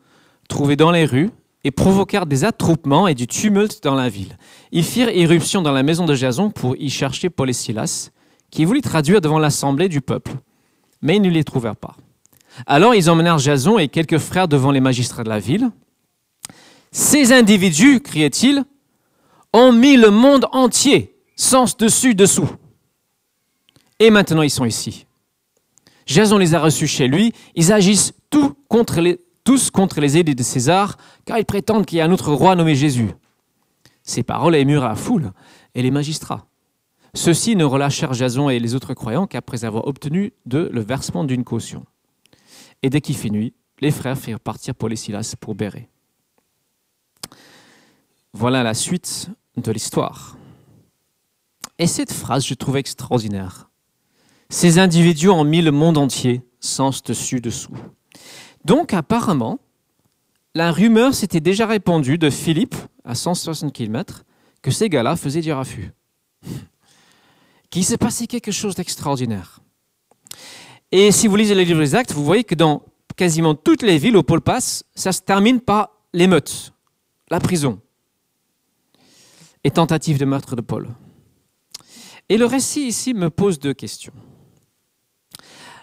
trouvés 0.47 0.77
dans 0.77 0.91
les 0.91 1.05
rues 1.05 1.31
et 1.63 1.71
provoquèrent 1.71 2.25
des 2.25 2.45
attroupements 2.45 3.07
et 3.07 3.15
du 3.15 3.27
tumulte 3.27 3.83
dans 3.83 3.95
la 3.95 4.09
ville. 4.09 4.37
Ils 4.71 4.83
firent 4.83 5.09
irruption 5.09 5.61
dans 5.61 5.71
la 5.71 5.83
maison 5.83 6.05
de 6.05 6.15
Jason 6.15 6.49
pour 6.49 6.75
y 6.77 6.89
chercher 6.89 7.29
Paul 7.29 7.49
et 7.49 7.53
Silas, 7.53 8.11
qui 8.49 8.65
voulaient 8.65 8.81
traduire 8.81 9.21
devant 9.21 9.39
l'assemblée 9.39 9.89
du 9.89 10.01
peuple, 10.01 10.31
mais 11.01 11.17
ils 11.17 11.21
ne 11.21 11.29
les 11.29 11.43
trouvèrent 11.43 11.75
pas. 11.75 11.95
Alors 12.65 12.95
ils 12.95 13.09
emmenèrent 13.09 13.39
Jason 13.39 13.77
et 13.77 13.87
quelques 13.87 14.17
frères 14.17 14.47
devant 14.47 14.71
les 14.71 14.79
magistrats 14.79 15.23
de 15.23 15.29
la 15.29 15.39
ville. 15.39 15.69
Ces 16.91 17.31
individus, 17.31 17.99
criait-il, 17.99 18.63
ont 19.53 19.71
mis 19.71 19.97
le 19.97 20.09
monde 20.09 20.47
entier 20.51 21.15
sens 21.35 21.77
dessus 21.77 22.15
dessous. 22.15 22.49
Et 23.99 24.09
maintenant 24.09 24.41
ils 24.41 24.49
sont 24.49 24.65
ici. 24.65 25.05
Jason 26.05 26.37
les 26.37 26.55
a 26.55 26.59
reçus 26.59 26.87
chez 26.87 27.07
lui, 27.07 27.33
ils 27.55 27.71
agissent 27.71 28.13
tout 28.29 28.55
contre 28.67 28.99
les, 28.99 29.19
tous 29.43 29.71
contre 29.71 29.99
les 29.99 30.17
édits 30.17 30.35
de 30.35 30.43
César, 30.43 30.97
car 31.25 31.37
ils 31.37 31.45
prétendent 31.45 31.85
qu'il 31.85 31.97
y 31.97 32.01
a 32.01 32.05
un 32.05 32.11
autre 32.11 32.33
roi 32.33 32.55
nommé 32.55 32.75
Jésus. 32.75 33.11
Ces 34.03 34.23
paroles 34.23 34.55
émurent 34.55 34.87
la 34.87 34.95
foule 34.95 35.31
et 35.75 35.81
les 35.81 35.91
magistrats. 35.91 36.45
Ceux-ci 37.13 37.55
ne 37.55 37.63
relâchèrent 37.63 38.13
Jason 38.13 38.49
et 38.49 38.59
les 38.59 38.75
autres 38.75 38.93
croyants 38.93 39.27
qu'après 39.27 39.65
avoir 39.65 39.87
obtenu 39.87 40.33
de 40.45 40.69
le 40.71 40.81
versement 40.81 41.23
d'une 41.23 41.43
caution. 41.43 41.85
Et 42.83 42.89
dès 42.89 43.01
qu'il 43.01 43.17
fit 43.17 43.31
nuit, 43.31 43.53
les 43.81 43.91
frères 43.91 44.17
firent 44.17 44.39
partir 44.39 44.75
Paul 44.75 44.95
Silas 44.95 45.35
pour 45.39 45.55
Béré. 45.55 45.89
Voilà 48.33 48.63
la 48.63 48.73
suite 48.73 49.29
de 49.57 49.71
l'histoire. 49.71 50.37
Et 51.79 51.87
cette 51.87 52.11
phrase, 52.11 52.45
je 52.45 52.53
trouve 52.53 52.77
extraordinaire. 52.77 53.69
Ces 54.49 54.79
individus 54.79 55.29
ont 55.29 55.43
mis 55.43 55.61
le 55.61 55.71
monde 55.71 55.97
entier 55.97 56.41
sens 56.59 57.01
dessus-dessous. 57.03 57.73
Donc 58.65 58.93
apparemment, 58.93 59.59
la 60.55 60.71
rumeur 60.71 61.13
s'était 61.13 61.39
déjà 61.39 61.65
répandue 61.65 62.17
de 62.17 62.29
Philippe, 62.29 62.75
à 63.03 63.15
160 63.15 63.71
km, 63.73 64.25
que 64.61 64.71
ces 64.71 64.89
gars-là 64.89 65.15
faisaient 65.15 65.41
du 65.41 65.51
raffut. 65.51 65.91
Qu'il 67.69 67.85
s'est 67.85 67.97
passé 67.97 68.25
quelque 68.25 68.51
chose 68.51 68.75
d'extraordinaire. 68.75 69.59
Et 70.91 71.11
si 71.11 71.27
vous 71.27 71.35
lisez 71.35 71.53
les 71.53 71.65
livres 71.65 71.81
des 71.81 71.93
actes, 71.93 72.13
vous 72.13 72.25
voyez 72.25 72.43
que 72.43 72.55
dans 72.55 72.83
quasiment 73.15 73.53
toutes 73.53 73.83
les 73.83 73.97
villes 73.99 74.17
où 74.17 74.23
Paul 74.23 74.41
passe, 74.41 74.83
ça 74.95 75.11
se 75.11 75.21
termine 75.21 75.59
par 75.59 75.91
l'émeute, 76.13 76.73
la 77.29 77.39
prison 77.39 77.79
et 79.63 79.71
tentative 79.71 80.17
de 80.17 80.25
meurtre 80.25 80.55
de 80.55 80.61
Paul. 80.61 80.87
Et 82.29 82.37
le 82.37 82.45
récit 82.45 82.87
ici 82.87 83.13
me 83.13 83.29
pose 83.29 83.59
deux 83.59 83.73
questions. 83.73 84.13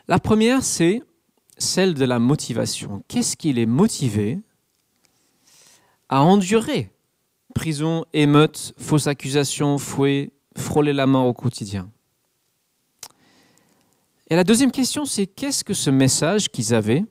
La 0.08 0.18
première, 0.18 0.62
c'est 0.62 1.02
celle 1.58 1.94
de 1.94 2.04
la 2.04 2.18
motivation. 2.18 3.02
Qu'est-ce 3.08 3.36
qui 3.36 3.52
les 3.52 3.66
motivé 3.66 4.40
à 6.08 6.22
endurer 6.22 6.90
prison, 7.54 8.04
émeute, 8.12 8.74
fausses 8.76 9.06
accusations, 9.06 9.78
fouet, 9.78 10.30
frôler 10.56 10.92
la 10.92 11.06
mort 11.06 11.26
au 11.26 11.32
quotidien? 11.32 11.90
Et 14.28 14.36
la 14.36 14.44
deuxième 14.44 14.72
question, 14.72 15.04
c'est 15.04 15.26
qu'est-ce 15.26 15.64
que 15.64 15.74
ce 15.74 15.90
message 15.90 16.48
qu'ils 16.48 16.74
avaient, 16.74 17.04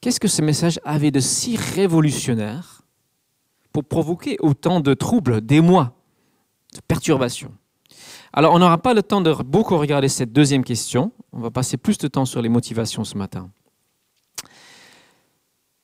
qu'est-ce 0.00 0.20
que 0.20 0.28
ce 0.28 0.42
message 0.42 0.78
avait 0.84 1.10
de 1.10 1.20
si 1.20 1.56
révolutionnaire 1.56 2.82
pour 3.72 3.84
provoquer 3.84 4.36
autant 4.40 4.80
de 4.80 4.94
troubles 4.94 5.40
des 5.40 5.60
mois 5.60 5.94
de 6.74 6.80
perturbation. 6.80 7.52
Alors, 8.32 8.54
on 8.54 8.58
n'aura 8.58 8.78
pas 8.78 8.94
le 8.94 9.02
temps 9.02 9.20
de 9.20 9.32
beaucoup 9.32 9.76
regarder 9.76 10.08
cette 10.08 10.32
deuxième 10.32 10.64
question. 10.64 11.12
On 11.32 11.40
va 11.40 11.50
passer 11.50 11.76
plus 11.76 11.98
de 11.98 12.08
temps 12.08 12.24
sur 12.24 12.42
les 12.42 12.48
motivations 12.48 13.04
ce 13.04 13.16
matin. 13.16 13.50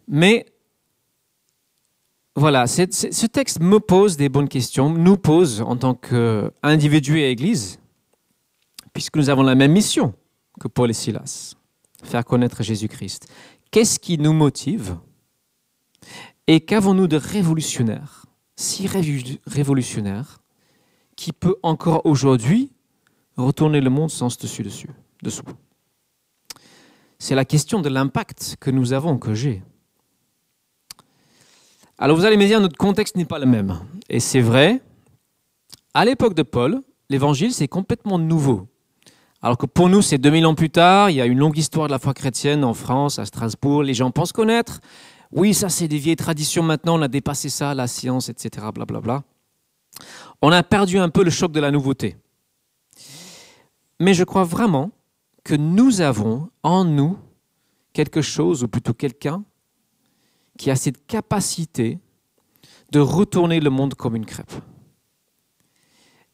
Mais 0.06 0.46
voilà, 2.36 2.66
ce 2.66 3.26
texte 3.26 3.60
me 3.60 3.78
pose 3.78 4.16
des 4.16 4.28
bonnes 4.28 4.48
questions, 4.48 4.90
nous 4.90 5.16
pose 5.16 5.62
en 5.62 5.76
tant 5.76 5.94
qu'individu 5.94 7.20
et 7.20 7.30
Église, 7.30 7.78
puisque 8.92 9.16
nous 9.16 9.30
avons 9.30 9.42
la 9.42 9.54
même 9.54 9.72
mission 9.72 10.14
que 10.60 10.68
Paul 10.68 10.90
et 10.90 10.94
Silas, 10.94 11.54
faire 12.02 12.24
connaître 12.24 12.62
Jésus-Christ. 12.62 13.28
Qu'est-ce 13.70 13.98
qui 13.98 14.18
nous 14.18 14.32
motive 14.32 14.96
Et 16.46 16.60
qu'avons-nous 16.60 17.06
de 17.06 17.16
révolutionnaire, 17.16 18.26
si 18.56 18.88
révolutionnaire, 19.46 20.40
qui 21.16 21.32
peut 21.32 21.56
encore 21.62 22.04
aujourd'hui 22.06 22.70
retourner 23.36 23.80
le 23.80 23.90
monde 23.90 24.10
sans 24.10 24.36
dessus 24.38 24.62
dessus, 24.62 24.90
dessous 25.22 25.44
C'est 27.18 27.34
la 27.34 27.44
question 27.44 27.80
de 27.80 27.88
l'impact 27.88 28.56
que 28.60 28.70
nous 28.70 28.92
avons, 28.92 29.18
que 29.18 29.34
j'ai. 29.34 29.62
Alors 31.98 32.16
vous 32.16 32.24
allez 32.24 32.36
me 32.36 32.46
dire, 32.46 32.60
notre 32.60 32.76
contexte 32.76 33.16
n'est 33.16 33.24
pas 33.24 33.38
le 33.38 33.46
même. 33.46 33.78
Et 34.08 34.20
c'est 34.20 34.40
vrai, 34.40 34.80
à 35.94 36.04
l'époque 36.04 36.34
de 36.34 36.42
Paul, 36.42 36.82
l'évangile, 37.08 37.52
c'est 37.52 37.68
complètement 37.68 38.18
nouveau. 38.18 38.66
Alors 39.42 39.58
que 39.58 39.66
pour 39.66 39.88
nous, 39.88 40.02
c'est 40.02 40.18
2000 40.18 40.46
ans 40.46 40.54
plus 40.54 40.70
tard, 40.70 41.10
il 41.10 41.16
y 41.16 41.20
a 41.20 41.26
une 41.26 41.38
longue 41.38 41.56
histoire 41.58 41.86
de 41.86 41.92
la 41.92 41.98
foi 41.98 42.14
chrétienne 42.14 42.64
en 42.64 42.74
France, 42.74 43.18
à 43.18 43.26
Strasbourg, 43.26 43.82
les 43.82 43.94
gens 43.94 44.10
pensent 44.10 44.32
connaître. 44.32 44.80
Oui, 45.32 45.52
ça 45.52 45.68
c'est 45.68 45.88
des 45.88 45.98
vieilles 45.98 46.16
traditions 46.16 46.62
maintenant, 46.62 46.98
on 46.98 47.02
a 47.02 47.08
dépassé 47.08 47.48
ça, 47.48 47.74
la 47.74 47.86
science, 47.86 48.28
etc. 48.28 48.66
Blablabla. 48.72 49.00
Bla 49.00 49.00
bla. 49.00 49.33
On 50.42 50.52
a 50.52 50.62
perdu 50.62 50.98
un 50.98 51.08
peu 51.08 51.24
le 51.24 51.30
choc 51.30 51.52
de 51.52 51.60
la 51.60 51.70
nouveauté. 51.70 52.16
Mais 54.00 54.14
je 54.14 54.24
crois 54.24 54.44
vraiment 54.44 54.90
que 55.44 55.54
nous 55.54 56.00
avons 56.00 56.50
en 56.62 56.84
nous 56.84 57.18
quelque 57.92 58.22
chose, 58.22 58.62
ou 58.64 58.68
plutôt 58.68 58.94
quelqu'un, 58.94 59.44
qui 60.58 60.70
a 60.70 60.76
cette 60.76 61.06
capacité 61.06 61.98
de 62.90 63.00
retourner 63.00 63.60
le 63.60 63.70
monde 63.70 63.94
comme 63.94 64.16
une 64.16 64.26
crêpe. 64.26 64.52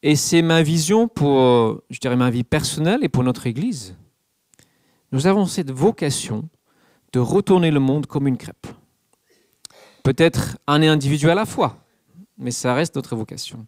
Et 0.03 0.15
c'est 0.15 0.41
ma 0.41 0.63
vision 0.63 1.07
pour, 1.07 1.81
je 1.89 1.99
dirais, 1.99 2.15
ma 2.15 2.31
vie 2.31 2.43
personnelle 2.43 3.03
et 3.03 3.09
pour 3.09 3.23
notre 3.23 3.45
Église. 3.45 3.95
Nous 5.11 5.27
avons 5.27 5.45
cette 5.45 5.71
vocation 5.71 6.49
de 7.13 7.19
retourner 7.19 7.69
le 7.69 7.79
monde 7.79 8.07
comme 8.07 8.27
une 8.27 8.37
crêpe. 8.37 8.67
Peut-être 10.03 10.57
un 10.65 10.81
individu 10.81 11.29
à 11.29 11.35
la 11.35 11.45
fois, 11.45 11.77
mais 12.41 12.51
ça 12.51 12.73
reste 12.73 12.95
notre 12.95 13.15
vocation. 13.15 13.65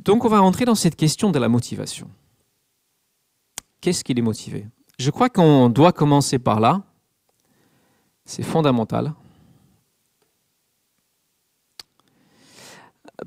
Donc 0.00 0.24
on 0.24 0.28
va 0.28 0.40
rentrer 0.40 0.64
dans 0.64 0.74
cette 0.74 0.96
question 0.96 1.30
de 1.30 1.38
la 1.38 1.48
motivation. 1.48 2.10
Qu'est-ce 3.80 4.04
qui 4.04 4.12
est 4.12 4.20
motivé 4.20 4.66
Je 4.98 5.10
crois 5.10 5.30
qu'on 5.30 5.70
doit 5.70 5.92
commencer 5.92 6.38
par 6.38 6.60
là. 6.60 6.82
C'est 8.24 8.42
fondamental. 8.42 9.14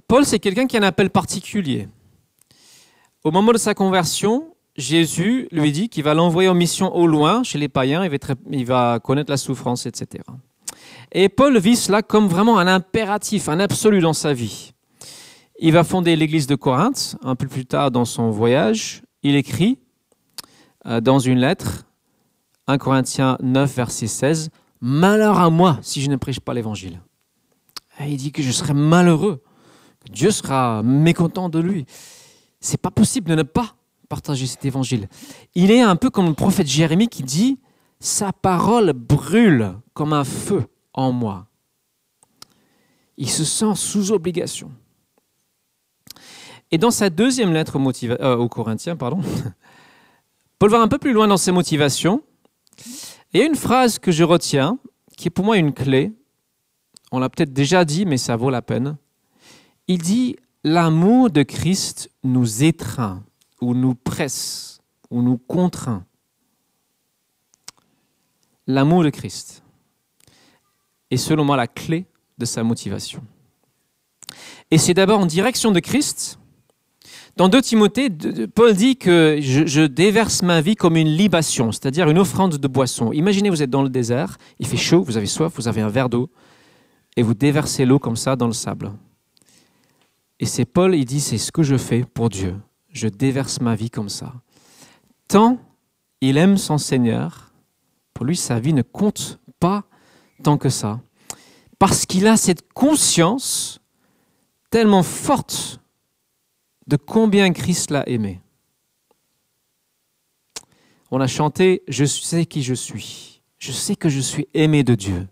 Paul, 0.07 0.25
c'est 0.25 0.39
quelqu'un 0.39 0.67
qui 0.67 0.77
a 0.77 0.79
un 0.79 0.83
appel 0.83 1.09
particulier. 1.09 1.87
Au 3.23 3.31
moment 3.31 3.51
de 3.51 3.57
sa 3.57 3.73
conversion, 3.73 4.53
Jésus 4.75 5.47
lui 5.51 5.71
dit 5.71 5.89
qu'il 5.89 6.03
va 6.03 6.13
l'envoyer 6.13 6.49
en 6.49 6.53
mission 6.53 6.93
au 6.95 7.07
loin, 7.07 7.43
chez 7.43 7.57
les 7.57 7.69
païens, 7.69 8.07
il 8.51 8.65
va 8.65 8.99
connaître 8.99 9.31
la 9.31 9.37
souffrance, 9.37 9.85
etc. 9.85 10.23
Et 11.19 11.29
Paul 11.29 11.57
vit 11.57 11.75
cela 11.75 12.03
comme 12.03 12.27
vraiment 12.27 12.59
un 12.59 12.67
impératif, 12.67 13.49
un 13.49 13.59
absolu 13.59 14.01
dans 14.01 14.13
sa 14.13 14.33
vie. 14.33 14.73
Il 15.57 15.73
va 15.73 15.83
fonder 15.83 16.15
l'église 16.15 16.45
de 16.45 16.53
Corinthe, 16.53 17.15
un 17.23 17.35
peu 17.35 17.47
plus 17.47 17.65
tard 17.65 17.89
dans 17.89 18.05
son 18.05 18.29
voyage. 18.29 19.01
Il 19.23 19.35
écrit 19.35 19.79
euh, 20.85 21.01
dans 21.01 21.17
une 21.17 21.39
lettre, 21.39 21.87
1 22.67 22.77
Corinthiens 22.77 23.35
9, 23.41 23.75
verset 23.77 24.05
16, 24.05 24.51
Malheur 24.79 25.39
à 25.39 25.49
moi 25.49 25.79
si 25.81 26.03
je 26.03 26.09
ne 26.11 26.17
prêche 26.17 26.39
pas 26.39 26.53
l'évangile. 26.53 27.01
Il 27.99 28.17
dit 28.17 28.31
que 28.31 28.43
je 28.43 28.51
serai 28.51 28.75
malheureux 28.75 29.41
Dieu 30.11 30.29
sera 30.29 30.83
mécontent 30.83 31.49
de 31.49 31.57
lui. 31.57 31.87
C'est 32.59 32.79
pas 32.79 32.91
possible 32.91 33.27
de 33.27 33.33
ne 33.33 33.41
pas 33.41 33.73
partager 34.07 34.45
cet 34.45 34.65
évangile. 34.65 35.07
Il 35.55 35.71
est 35.71 35.81
un 35.81 35.95
peu 35.95 36.11
comme 36.11 36.27
le 36.27 36.35
prophète 36.35 36.67
Jérémie 36.67 37.07
qui 37.07 37.23
dit 37.23 37.57
Sa 37.99 38.31
parole 38.33 38.93
brûle 38.93 39.73
comme 39.95 40.13
un 40.13 40.23
feu 40.23 40.67
en 40.97 41.13
moi. 41.13 41.47
Il 43.15 43.29
se 43.29 43.45
sent 43.45 43.75
sous 43.75 44.11
obligation. 44.11 44.71
Et 46.71 46.77
dans 46.77 46.91
sa 46.91 47.09
deuxième 47.09 47.53
lettre 47.53 47.77
euh, 48.03 48.35
aux 48.35 48.49
Corinthiens, 48.49 48.97
pardon, 48.97 49.21
Paul 50.59 50.71
va 50.71 50.81
un 50.81 50.89
peu 50.89 50.97
plus 50.97 51.13
loin 51.13 51.27
dans 51.27 51.37
ses 51.37 51.53
motivations. 51.53 52.21
il 53.31 53.39
y 53.39 53.43
a 53.43 53.45
une 53.45 53.55
phrase 53.55 53.99
que 53.99 54.11
je 54.11 54.25
retiens, 54.25 54.77
qui 55.15 55.29
est 55.29 55.31
pour 55.31 55.45
moi 55.45 55.57
une 55.57 55.73
clé. 55.73 56.11
On 57.11 57.19
l'a 57.19 57.29
peut-être 57.29 57.53
déjà 57.53 57.85
dit, 57.85 58.05
mais 58.05 58.17
ça 58.17 58.35
vaut 58.35 58.49
la 58.49 58.61
peine. 58.61 58.97
Il 59.87 59.99
dit, 59.99 60.35
l'amour 60.63 61.29
de 61.29 61.43
Christ 61.43 62.11
nous 62.23 62.63
étreint, 62.63 63.23
ou 63.61 63.73
nous 63.73 63.95
presse, 63.95 64.81
ou 65.09 65.21
nous 65.21 65.37
contraint. 65.37 66.05
L'amour 68.65 69.03
de 69.03 69.09
Christ 69.09 69.63
est 71.11 71.17
selon 71.17 71.43
moi 71.45 71.57
la 71.57 71.67
clé 71.67 72.05
de 72.37 72.45
sa 72.45 72.63
motivation. 72.63 73.23
Et 74.71 74.77
c'est 74.77 74.93
d'abord 74.93 75.19
en 75.19 75.25
direction 75.25 75.71
de 75.71 75.79
Christ. 75.79 76.39
Dans 77.37 77.49
2 77.49 77.61
Timothée, 77.61 78.09
Paul 78.53 78.73
dit 78.73 78.97
que 78.97 79.37
je, 79.39 79.65
je, 79.65 79.81
déverse 79.81 80.41
ma 80.41 80.59
vie 80.59 80.75
comme 80.75 80.97
une 80.97 81.07
libation, 81.07 81.71
c'est-à-dire 81.71 82.09
une 82.09 82.17
offrande 82.17 82.57
de 82.57 82.67
boisson. 82.67 83.13
Imaginez, 83.13 83.49
vous 83.49 83.61
êtes 83.61 83.69
dans 83.69 83.83
le 83.83 83.89
désert, 83.89 84.37
il 84.59 84.67
fait 84.67 84.77
chaud, 84.77 85.03
vous 85.03 85.17
avez 85.17 85.27
soif, 85.27 85.53
vous 85.55 85.67
avez 85.67 85.81
un 85.81 85.89
verre 85.89 86.09
d'eau, 86.09 86.29
et 87.15 87.21
vous 87.21 87.35
déversez 87.35 87.85
l'eau 87.85 87.99
comme 87.99 88.15
ça 88.15 88.35
dans 88.35 88.47
le 88.47 88.53
sable. 88.53 88.91
Et 90.39 90.45
c'est 90.45 90.65
Paul, 90.65 90.95
il 90.95 91.05
dit, 91.05 91.21
c'est 91.21 91.37
ce 91.37 91.51
que 91.51 91.63
je 91.63 91.77
fais 91.77 92.03
pour 92.03 92.29
Dieu. 92.29 92.55
Je 92.91 93.07
déverse 93.07 93.61
ma 93.61 93.75
vie 93.75 93.89
comme 93.89 94.09
ça. 94.09 94.33
Tant 95.27 95.59
il 96.21 96.37
aime 96.37 96.57
son 96.57 96.77
Seigneur, 96.77 97.51
pour 98.13 98.25
lui, 98.25 98.35
sa 98.35 98.59
vie 98.59 98.73
ne 98.73 98.81
compte 98.81 99.39
pas 99.59 99.83
tant 100.43 100.57
que 100.57 100.69
ça. 100.69 100.99
Parce 101.79 102.05
qu'il 102.05 102.27
a 102.27 102.37
cette 102.37 102.71
conscience 102.73 103.79
tellement 104.69 105.03
forte 105.03 105.79
de 106.87 106.97
combien 106.97 107.51
Christ 107.53 107.91
l'a 107.91 108.07
aimé. 108.07 108.41
On 111.11 111.21
a 111.21 111.27
chanté 111.27 111.83
Je 111.87 112.05
sais 112.05 112.45
qui 112.45 112.63
je 112.63 112.73
suis. 112.73 113.41
Je 113.59 113.71
sais 113.71 113.95
que 113.95 114.09
je 114.09 114.19
suis 114.19 114.47
aimé 114.53 114.83
de 114.83 114.95
Dieu. 114.95 115.27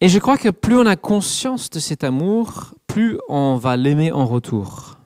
Et 0.00 0.08
je 0.08 0.18
crois 0.18 0.38
que 0.38 0.48
plus 0.48 0.76
on 0.76 0.86
a 0.86 0.96
conscience 0.96 1.68
de 1.68 1.78
cet 1.78 2.04
amour, 2.04 2.74
plus 2.86 3.18
on 3.28 3.56
va 3.56 3.76
l'aimer 3.76 4.12
en 4.12 4.24
retour. 4.26 4.96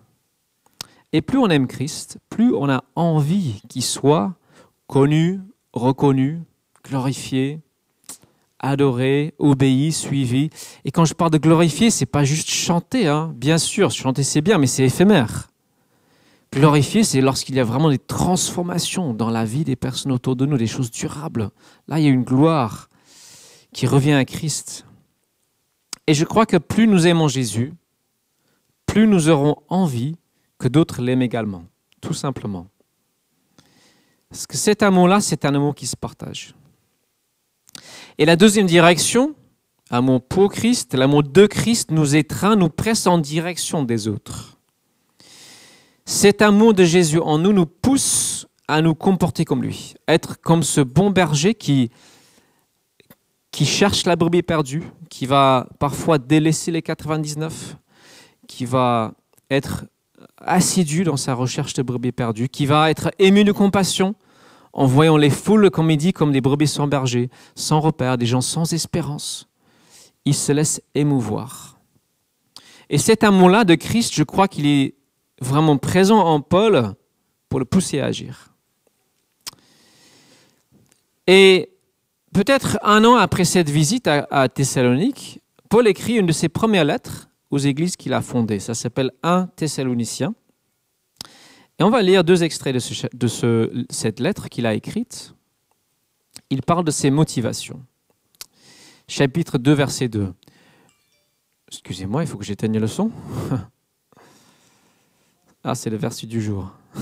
Et 1.13 1.21
plus 1.21 1.39
on 1.39 1.49
aime 1.49 1.67
Christ, 1.67 2.19
plus 2.29 2.55
on 2.55 2.71
a 2.71 2.85
envie 2.95 3.61
qu'il 3.69 3.83
soit 3.83 4.35
connu, 4.87 5.41
reconnu, 5.73 6.43
glorifié, 6.85 7.61
adoré, 8.59 9.35
obéi, 9.39 9.93
suivi. 9.93 10.51
Et 10.85 10.91
quand 10.91 11.05
je 11.05 11.15
parle 11.15 11.31
de 11.31 11.39
glorifier, 11.39 11.91
c'est 11.91 12.07
pas 12.07 12.25
juste 12.25 12.51
chanter, 12.51 13.09
hein. 13.09 13.33
bien 13.37 13.59
sûr, 13.59 13.91
chanter 13.91 14.23
c'est 14.23 14.41
bien, 14.41 14.59
mais 14.59 14.67
c'est 14.67 14.85
éphémère. 14.85 15.51
Glorifier, 16.53 17.03
c'est 17.03 17.21
lorsqu'il 17.21 17.57
y 17.57 17.61
a 17.61 17.65
vraiment 17.65 17.91
des 17.91 17.99
transformations 17.99 19.13
dans 19.13 19.31
la 19.31 19.45
vie 19.45 19.65
des 19.65 19.75
personnes 19.75 20.13
autour 20.13 20.37
de 20.37 20.47
nous, 20.47 20.57
des 20.57 20.69
choses 20.69 20.91
durables. 20.91 21.51
Là, 21.89 21.99
il 21.99 22.05
y 22.05 22.07
a 22.07 22.11
une 22.11 22.23
gloire 22.23 22.89
qui 23.73 23.89
revient 23.89 24.13
à 24.13 24.25
Christ. 24.25 24.87
Et 26.07 26.15
je 26.15 26.25
crois 26.25 26.47
que 26.47 26.57
plus 26.57 26.87
nous 26.87 27.09
aimons 27.09 27.27
Jésus, 27.27 27.73
plus 28.87 29.09
nous 29.09 29.29
aurons 29.29 29.57
envie 29.69 30.17
que 30.59 30.69
d'autres 30.69 31.03
l'aiment 31.03 31.23
également, 31.23 31.65
tout 32.01 32.15
simplement. 32.15 32.69
Parce 34.29 34.47
que 34.47 34.57
cet 34.57 34.83
amour-là, 34.83 35.21
c'est 35.21 35.45
un 35.45 35.55
amour 35.55 35.75
qui 35.75 35.87
se 35.87 35.97
partage. 35.97 36.55
Et 38.19 38.25
la 38.25 38.37
deuxième 38.37 38.67
direction, 38.67 39.35
amour 39.91 40.23
pour 40.23 40.53
Christ, 40.53 40.95
l'amour 40.95 41.25
de 41.25 41.47
Christ 41.47 41.91
nous 41.91 42.15
étreint, 42.15 42.55
nous 42.55 42.69
presse 42.69 43.09
en 43.09 43.19
direction 43.19 43.83
des 43.83 44.07
autres. 44.07 44.59
Cet 46.05 46.41
amour 46.41 46.75
de 46.75 46.85
Jésus 46.85 47.19
en 47.19 47.39
nous 47.39 47.53
nous 47.53 47.67
pousse 47.67 48.47
à 48.69 48.83
nous 48.83 48.95
comporter 48.95 49.45
comme 49.45 49.63
lui, 49.63 49.95
être 50.07 50.41
comme 50.41 50.63
ce 50.63 50.81
bon 50.81 51.11
berger 51.11 51.55
qui 51.55 51.91
qui 53.51 53.67
cherche 53.67 54.05
la 54.05 54.17
brebis 54.17 54.43
perdue, 54.43 54.83
qui 55.09 55.27
va 55.27 55.69
parfois 55.79 56.19
délaisser 56.19 56.73
les 56.73 56.83
99, 56.83 57.77
qui 58.49 58.65
va 58.65 59.13
être 59.49 59.85
assidu 60.39 61.05
dans 61.05 61.17
sa 61.17 61.35
recherche 61.35 61.73
de 61.75 61.83
brebis 61.83 62.11
perdues, 62.11 62.49
qui 62.49 62.67
va 62.67 62.91
être 62.91 63.13
ému 63.21 63.45
de 63.45 63.53
compassion 63.53 64.17
en 64.75 64.87
voyant 64.87 65.17
les 65.17 65.31
foules, 65.31 65.71
comme 65.71 65.91
il 65.91 65.97
dit, 65.97 66.13
comme 66.13 66.33
des 66.33 66.41
brebis 66.41 66.67
sans 66.67 66.89
berger, 66.89 67.31
sans 67.55 67.81
repère, 67.81 68.19
des 68.19 68.27
gens 68.27 68.41
sans 68.41 68.73
espérance. 68.73 69.49
Il 70.25 70.35
se 70.35 70.51
laisse 70.51 70.83
émouvoir. 70.95 71.79
Et 72.91 72.99
cet 72.99 73.23
amour-là 73.23 73.65
de 73.65 73.77
Christ, 73.77 74.13
je 74.15 74.25
crois 74.25 74.49
qu'il 74.49 74.67
est 74.67 74.95
vraiment 75.41 75.79
présent 75.79 76.19
en 76.19 76.41
Paul 76.41 76.95
pour 77.49 77.61
le 77.61 77.65
pousser 77.65 78.01
à 78.01 78.07
agir. 78.07 78.53
Et 81.29 81.71
peut-être 82.33 82.79
un 82.83 83.05
an 83.05 83.15
après 83.15 83.45
cette 83.45 83.71
visite 83.71 84.09
à, 84.09 84.49
Thessalonique, 84.49 85.41
Paul 85.71 85.87
écrit 85.87 86.15
une 86.15 86.27
de 86.27 86.33
ses 86.33 86.49
premières 86.49 86.85
lettres 86.85 87.29
aux 87.51 87.59
églises 87.59 87.97
qu'il 87.97 88.13
a 88.13 88.21
fondées. 88.21 88.59
Ça 88.59 88.75
s'appelle 88.75 89.13
1 89.23 89.47
Thessalonicien. 89.55 90.35
Et 91.79 91.83
on 91.83 91.91
va 91.91 92.03
lire 92.03 92.23
deux 92.23 92.45
extraits 92.45 92.75
de, 92.75 93.87
cette 93.91 94.21
lettre 94.21 94.49
qu'il 94.49 94.67
a 94.67 94.75
écrite. 94.75 95.35
Il 96.51 96.63
parle 96.63 96.85
de 96.85 96.91
ses 96.91 97.11
motivations. 97.11 97.83
Chapitre 99.09 99.59
2, 99.59 99.73
verset 99.73 100.09
2. 100.09 100.33
Excusez-moi, 101.69 102.23
il 102.23 102.29
faut 102.29 102.39
que 102.39 102.45
j'éteigne 102.45 102.79
le 102.79 102.87
son. 102.87 103.11
ah, 105.65 105.75
c'est 105.75 105.91
le 105.91 105.97
verset 105.97 106.27
du 106.27 106.41
jour. 106.41 106.71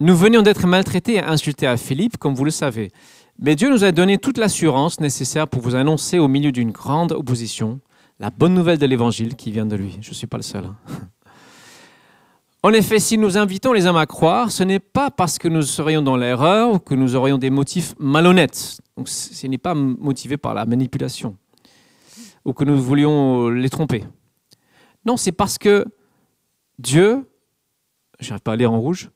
Nous 0.00 0.16
venions 0.16 0.42
d'être 0.42 0.66
maltraités 0.66 1.14
et 1.14 1.22
insultés 1.22 1.66
à 1.66 1.76
Philippe, 1.76 2.16
comme 2.16 2.34
vous 2.34 2.44
le 2.44 2.50
savez. 2.50 2.90
Mais 3.38 3.54
Dieu 3.54 3.70
nous 3.70 3.84
a 3.84 3.92
donné 3.92 4.18
toute 4.18 4.38
l'assurance 4.38 4.98
nécessaire 4.98 5.46
pour 5.46 5.62
vous 5.62 5.76
annoncer 5.76 6.18
au 6.18 6.26
milieu 6.26 6.52
d'une 6.52 6.72
grande 6.72 7.12
opposition 7.12 7.80
la 8.18 8.30
bonne 8.30 8.54
nouvelle 8.54 8.78
de 8.78 8.86
l'Évangile 8.86 9.36
qui 9.36 9.52
vient 9.52 9.66
de 9.66 9.76
lui. 9.76 9.98
Je 10.00 10.10
ne 10.10 10.14
suis 10.14 10.26
pas 10.26 10.36
le 10.36 10.42
seul. 10.42 10.64
En 12.62 12.74
effet, 12.74 12.98
si 12.98 13.16
nous 13.16 13.38
invitons 13.38 13.72
les 13.72 13.86
hommes 13.86 13.96
à 13.96 14.04
croire, 14.04 14.52
ce 14.52 14.62
n'est 14.62 14.80
pas 14.80 15.10
parce 15.10 15.38
que 15.38 15.48
nous 15.48 15.62
serions 15.62 16.02
dans 16.02 16.18
l'erreur 16.18 16.74
ou 16.74 16.78
que 16.78 16.94
nous 16.94 17.16
aurions 17.16 17.38
des 17.38 17.48
motifs 17.48 17.94
malhonnêtes. 17.98 18.82
Donc, 18.98 19.08
ce 19.08 19.46
n'est 19.46 19.56
pas 19.56 19.74
motivé 19.74 20.36
par 20.36 20.52
la 20.52 20.66
manipulation 20.66 21.36
ou 22.44 22.52
que 22.52 22.64
nous 22.64 22.78
voulions 22.80 23.48
les 23.48 23.70
tromper. 23.70 24.04
Non, 25.06 25.16
c'est 25.16 25.32
parce 25.32 25.56
que 25.56 25.86
Dieu, 26.78 27.26
j'arrive 28.18 28.42
pas 28.42 28.52
à 28.52 28.56
lire 28.56 28.72
en 28.72 28.80
rouge, 28.80 29.10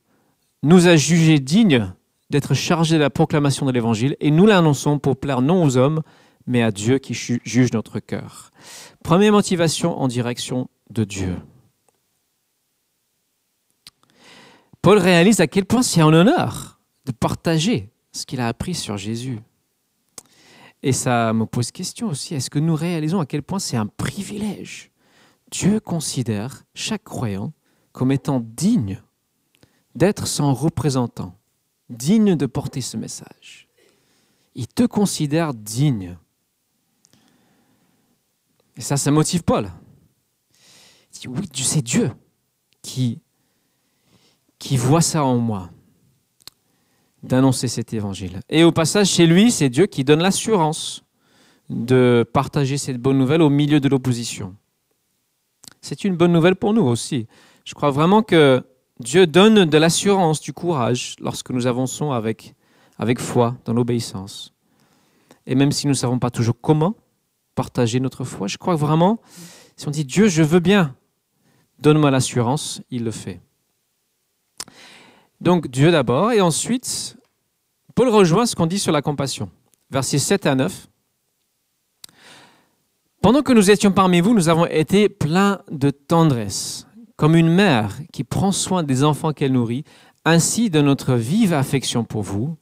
nous 0.62 0.88
a 0.88 0.96
jugés 0.96 1.38
dignes 1.38 1.92
d'être 2.30 2.54
chargés 2.54 2.96
de 2.96 3.02
la 3.02 3.10
proclamation 3.10 3.66
de 3.66 3.72
l'Évangile 3.72 4.16
et 4.20 4.30
nous 4.30 4.46
l'annonçons 4.46 4.98
pour 4.98 5.18
plaire 5.18 5.42
non 5.42 5.62
aux 5.62 5.76
hommes, 5.76 6.00
mais 6.46 6.62
à 6.62 6.70
Dieu 6.70 6.98
qui 6.98 7.12
juge 7.12 7.72
notre 7.74 8.00
cœur. 8.00 8.50
Première 9.02 9.32
motivation 9.32 10.00
en 10.00 10.08
direction 10.08 10.68
de 10.88 11.04
Dieu. 11.04 11.36
Paul 14.85 14.99
réalise 14.99 15.41
à 15.41 15.47
quel 15.47 15.64
point 15.64 15.83
c'est 15.83 16.03
un 16.03 16.12
honneur 16.12 16.79
de 17.07 17.12
partager 17.12 17.91
ce 18.12 18.26
qu'il 18.26 18.38
a 18.38 18.49
appris 18.49 18.75
sur 18.75 18.99
Jésus. 18.99 19.41
Et 20.83 20.93
ça 20.93 21.33
me 21.33 21.47
pose 21.47 21.71
question 21.71 22.09
aussi, 22.09 22.35
est-ce 22.35 22.50
que 22.50 22.59
nous 22.59 22.75
réalisons 22.75 23.19
à 23.19 23.25
quel 23.25 23.43
point 23.43 23.59
c'est 23.59 23.79
un 23.79 23.87
privilège? 23.87 24.93
Dieu 25.50 25.81
considère 25.81 26.64
chaque 26.75 27.03
croyant 27.03 27.55
comme 27.93 28.12
étant 28.12 28.41
digne 28.45 29.00
d'être 29.95 30.26
son 30.26 30.53
représentant, 30.53 31.35
digne 31.88 32.37
de 32.37 32.45
porter 32.45 32.83
ce 32.83 32.99
message. 32.99 33.69
Il 34.55 34.69
te 34.69 34.83
considère 34.83 35.55
digne. 35.55 36.19
Et 38.76 38.83
ça, 38.83 38.99
ça 38.99 39.11
motive 39.11 39.45
Paul. 39.45 39.71
Il 41.14 41.21
dit, 41.21 41.29
oui, 41.29 41.49
c'est 41.55 41.81
Dieu 41.81 42.12
qui 42.83 43.23
qui 44.64 44.78
voit 44.78 45.02
ça 45.02 45.23
en 45.26 45.37
moi, 45.37 45.68
d'annoncer 47.23 47.68
cet 47.68 47.92
évangile. 47.92 48.40
Et 48.49 48.64
au 48.64 48.73
passage, 48.73 49.09
chez 49.09 49.26
lui, 49.26 49.50
c'est 49.50 49.68
Dieu 49.68 49.85
qui 49.85 50.04
donne 50.04 50.23
l'assurance 50.23 51.04
de 51.68 52.25
partager 52.33 52.78
cette 52.78 52.97
bonne 52.97 53.18
nouvelle 53.18 53.42
au 53.42 53.50
milieu 53.50 53.78
de 53.78 53.88
l'opposition. 53.90 54.56
C'est 55.83 56.02
une 56.04 56.16
bonne 56.16 56.33
nouvelle 56.33 56.57
pour 56.57 56.72
nous 56.72 56.85
aussi. 56.85 57.27
Je 57.66 57.74
crois 57.74 57.90
vraiment 57.90 58.22
que 58.22 58.64
Dieu 59.00 59.27
donne 59.27 59.66
de 59.66 59.77
l'assurance, 59.77 60.40
du 60.40 60.55
courage 60.55 61.16
lorsque 61.20 61.50
nous 61.50 61.66
avançons 61.66 62.12
avec, 62.12 62.55
avec 62.98 63.20
foi 63.20 63.59
dans 63.66 63.74
l'obéissance. 63.74 64.55
Et 65.44 65.55
même 65.55 65.72
si 65.72 65.87
nous 65.87 65.92
ne 65.92 65.98
savons 65.98 66.18
pas 66.18 66.31
toujours 66.31 66.59
comment 66.59 66.94
partager 67.55 68.00
notre 68.00 68.24
foi, 68.24 68.46
je 68.46 68.57
crois 68.57 68.77
vraiment, 68.77 69.20
si 69.77 69.87
on 69.88 69.90
dit 69.90 70.07
Dieu, 70.07 70.29
je 70.29 70.42
veux 70.42 70.61
bien, 70.61 70.96
donne-moi 71.81 72.11
l'assurance, 72.11 72.81
il 72.90 73.05
le 73.05 73.11
fait. 73.11 73.42
Donc 75.44 75.68
Dieu 75.68 75.90
d'abord, 75.90 76.33
et 76.33 76.40
ensuite, 76.40 77.18
Paul 77.94 78.09
rejoint 78.09 78.46
ce 78.46 78.57
qu'on 78.57 78.64
dit 78.64 78.78
sur 78.78 78.92
la 78.92 79.02
compassion. 79.02 79.50
Versets 79.90 80.18
7 80.18 80.46
à 80.46 80.54
9. 80.54 80.88
Pendant 83.20 83.42
que 83.42 83.52
nous 83.52 83.70
étions 83.70 83.92
parmi 83.92 84.22
vous, 84.22 84.33
nous 84.33 84.48
avons 84.48 84.64
été 84.64 85.11
pleins 85.11 85.61
de 85.70 85.90
tendresse, 85.90 86.87
comme 87.16 87.37
une 87.37 87.50
mère 87.50 87.90
qui 88.11 88.24
prend 88.24 88.52
soin 88.52 88.85
des 88.85 89.04
enfants 89.04 89.35
qu'elle 89.35 89.52
nourrit, 89.52 89.85
ainsi 90.24 90.70
de 90.70 90.80
notre 90.80 91.12
vive 91.12 91.52
affection 91.52 92.04
pour 92.04 92.22
vous. 92.22 92.57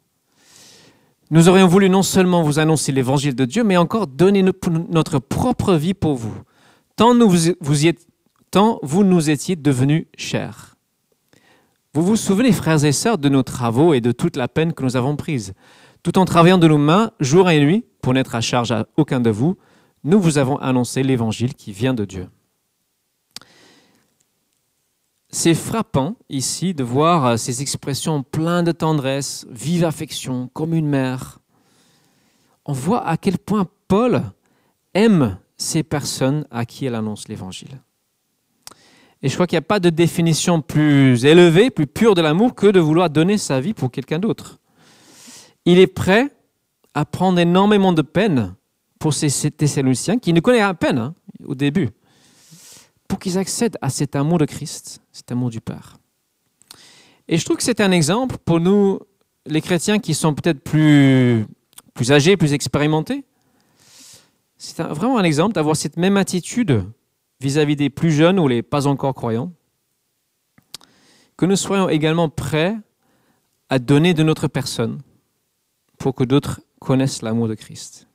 Nous 1.30 1.48
aurions 1.48 1.68
voulu 1.68 1.88
non 1.88 2.02
seulement 2.02 2.42
vous 2.42 2.58
annoncer 2.58 2.90
l'évangile 2.90 3.36
de 3.36 3.44
Dieu, 3.44 3.62
mais 3.62 3.76
encore 3.76 4.08
donner 4.08 4.42
notre 4.42 5.20
propre 5.20 5.74
vie 5.74 5.94
pour 5.94 6.16
vous, 6.16 6.34
tant, 6.96 7.16
vous 8.82 9.04
nous 9.04 9.30
étiez 9.30 9.54
devenus 9.54 10.06
chers. 10.18 10.71
Vous 11.94 12.02
vous 12.02 12.16
souvenez, 12.16 12.52
frères 12.52 12.84
et 12.84 12.92
sœurs, 12.92 13.18
de 13.18 13.28
nos 13.28 13.42
travaux 13.42 13.92
et 13.92 14.00
de 14.00 14.12
toute 14.12 14.36
la 14.36 14.48
peine 14.48 14.72
que 14.72 14.82
nous 14.82 14.96
avons 14.96 15.14
prise. 15.14 15.52
Tout 16.02 16.18
en 16.18 16.24
travaillant 16.24 16.56
de 16.56 16.66
nos 16.66 16.78
mains, 16.78 17.10
jour 17.20 17.50
et 17.50 17.60
nuit, 17.60 17.84
pour 18.00 18.14
n'être 18.14 18.34
à 18.34 18.40
charge 18.40 18.72
à 18.72 18.86
aucun 18.96 19.20
de 19.20 19.28
vous, 19.28 19.58
nous 20.02 20.18
vous 20.18 20.38
avons 20.38 20.56
annoncé 20.56 21.02
l'évangile 21.02 21.54
qui 21.54 21.70
vient 21.72 21.92
de 21.92 22.06
Dieu. 22.06 22.28
C'est 25.28 25.54
frappant 25.54 26.16
ici 26.30 26.72
de 26.72 26.82
voir 26.82 27.38
ces 27.38 27.60
expressions 27.60 28.22
pleines 28.22 28.64
de 28.64 28.72
tendresse, 28.72 29.46
vive 29.50 29.84
affection, 29.84 30.48
comme 30.54 30.74
une 30.74 30.88
mère. 30.88 31.40
On 32.64 32.72
voit 32.72 33.06
à 33.06 33.18
quel 33.18 33.38
point 33.38 33.66
Paul 33.86 34.22
aime 34.94 35.38
ces 35.58 35.82
personnes 35.82 36.46
à 36.50 36.64
qui 36.64 36.86
elle 36.86 36.94
annonce 36.94 37.28
l'évangile. 37.28 37.80
Et 39.22 39.28
je 39.28 39.34
crois 39.34 39.46
qu'il 39.46 39.56
n'y 39.56 39.60
a 39.60 39.62
pas 39.62 39.80
de 39.80 39.90
définition 39.90 40.60
plus 40.60 41.24
élevée, 41.24 41.70
plus 41.70 41.86
pure 41.86 42.14
de 42.14 42.22
l'amour 42.22 42.54
que 42.54 42.66
de 42.66 42.80
vouloir 42.80 43.08
donner 43.08 43.38
sa 43.38 43.60
vie 43.60 43.72
pour 43.72 43.90
quelqu'un 43.90 44.18
d'autre. 44.18 44.58
Il 45.64 45.78
est 45.78 45.86
prêt 45.86 46.28
à 46.94 47.04
prendre 47.04 47.38
énormément 47.38 47.92
de 47.92 48.02
peine 48.02 48.54
pour 48.98 49.14
ces 49.14 49.50
Thessaloniciens 49.50 50.18
qui 50.18 50.32
ne 50.32 50.40
connaissent 50.40 50.62
à 50.62 50.74
peine 50.74 50.98
hein, 50.98 51.14
au 51.44 51.54
début, 51.54 51.90
pour 53.06 53.18
qu'ils 53.18 53.38
accèdent 53.38 53.78
à 53.80 53.90
cet 53.90 54.16
amour 54.16 54.38
de 54.38 54.44
Christ, 54.44 55.00
cet 55.12 55.30
amour 55.30 55.50
du 55.50 55.60
Père. 55.60 55.98
Et 57.28 57.38
je 57.38 57.44
trouve 57.44 57.56
que 57.56 57.62
c'est 57.62 57.80
un 57.80 57.92
exemple 57.92 58.36
pour 58.44 58.60
nous, 58.60 58.98
les 59.46 59.60
chrétiens 59.60 60.00
qui 60.00 60.14
sont 60.14 60.34
peut-être 60.34 60.60
plus, 60.60 61.46
plus 61.94 62.10
âgés, 62.10 62.36
plus 62.36 62.52
expérimentés. 62.52 63.24
C'est 64.56 64.82
vraiment 64.82 65.18
un 65.18 65.24
exemple 65.24 65.54
d'avoir 65.54 65.76
cette 65.76 65.96
même 65.96 66.16
attitude 66.16 66.84
vis-à-vis 67.42 67.76
des 67.76 67.90
plus 67.90 68.12
jeunes 68.12 68.38
ou 68.38 68.48
les 68.48 68.62
pas 68.62 68.86
encore 68.86 69.14
croyants, 69.14 69.52
que 71.36 71.44
nous 71.44 71.56
soyons 71.56 71.88
également 71.88 72.28
prêts 72.28 72.76
à 73.68 73.78
donner 73.78 74.14
de 74.14 74.22
notre 74.22 74.48
personne 74.48 75.00
pour 75.98 76.14
que 76.14 76.24
d'autres 76.24 76.60
connaissent 76.80 77.22
l'amour 77.22 77.48
de 77.48 77.54
Christ. 77.54 78.06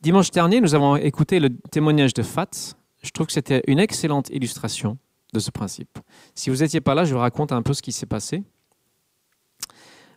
Dimanche 0.00 0.30
dernier, 0.30 0.60
nous 0.60 0.74
avons 0.74 0.96
écouté 0.96 1.40
le 1.40 1.56
témoignage 1.70 2.14
de 2.14 2.22
Fat. 2.22 2.76
Je 3.02 3.10
trouve 3.10 3.26
que 3.26 3.32
c'était 3.32 3.62
une 3.66 3.78
excellente 3.78 4.30
illustration 4.30 4.98
de 5.32 5.40
ce 5.40 5.50
principe. 5.50 5.98
Si 6.34 6.50
vous 6.50 6.56
n'étiez 6.56 6.80
pas 6.80 6.94
là, 6.94 7.04
je 7.04 7.14
vous 7.14 7.20
raconte 7.20 7.52
un 7.52 7.62
peu 7.62 7.74
ce 7.74 7.82
qui 7.82 7.92
s'est 7.92 8.06
passé. 8.06 8.42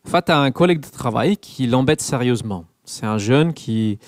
Fat 0.06 0.24
a 0.28 0.38
un 0.40 0.52
collègue 0.52 0.80
de 0.80 0.90
travail 0.90 1.38
qui 1.38 1.68
l'embête 1.68 2.02
sérieusement. 2.02 2.66
C'est 2.84 3.06
un 3.06 3.18
jeune 3.18 3.54
qui, 3.54 4.00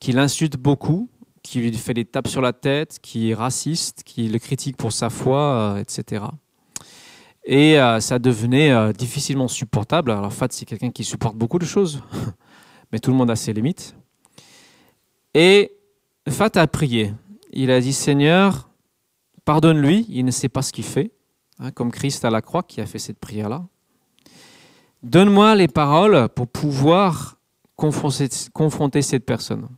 qui 0.00 0.12
l'insulte 0.12 0.56
beaucoup 0.56 1.08
qui 1.46 1.60
lui 1.60 1.72
fait 1.72 1.94
des 1.94 2.04
tapes 2.04 2.28
sur 2.28 2.40
la 2.40 2.52
tête, 2.52 2.98
qui 3.00 3.30
est 3.30 3.34
raciste, 3.34 4.02
qui 4.04 4.28
le 4.28 4.38
critique 4.38 4.76
pour 4.76 4.92
sa 4.92 5.10
foi, 5.10 5.76
etc. 5.80 6.24
Euh, 6.24 6.28
et 7.44 7.78
euh, 7.78 8.00
ça 8.00 8.18
devenait 8.18 8.72
euh, 8.72 8.92
difficilement 8.92 9.46
supportable. 9.46 10.10
Alors 10.10 10.32
Fat, 10.32 10.48
c'est 10.50 10.64
quelqu'un 10.64 10.90
qui 10.90 11.04
supporte 11.04 11.36
beaucoup 11.36 11.58
de 11.58 11.64
choses, 11.64 12.02
mais 12.92 12.98
tout 12.98 13.10
le 13.10 13.16
monde 13.16 13.30
a 13.30 13.36
ses 13.36 13.52
limites. 13.52 13.94
Et 15.34 15.72
Fat 16.28 16.50
a 16.56 16.66
prié. 16.66 17.14
Il 17.52 17.70
a 17.70 17.80
dit, 17.80 17.92
Seigneur, 17.92 18.68
pardonne-lui, 19.44 20.06
il 20.08 20.24
ne 20.24 20.32
sait 20.32 20.48
pas 20.48 20.62
ce 20.62 20.72
qu'il 20.72 20.84
fait, 20.84 21.12
hein, 21.60 21.70
comme 21.70 21.92
Christ 21.92 22.24
à 22.24 22.30
la 22.30 22.42
croix 22.42 22.64
qui 22.64 22.80
a 22.80 22.86
fait 22.86 22.98
cette 22.98 23.20
prière-là. 23.20 23.64
Donne-moi 25.04 25.54
les 25.54 25.68
paroles 25.68 26.28
pour 26.30 26.48
pouvoir 26.48 27.38
confronter 27.76 29.02
cette 29.02 29.24
personne. 29.24 29.68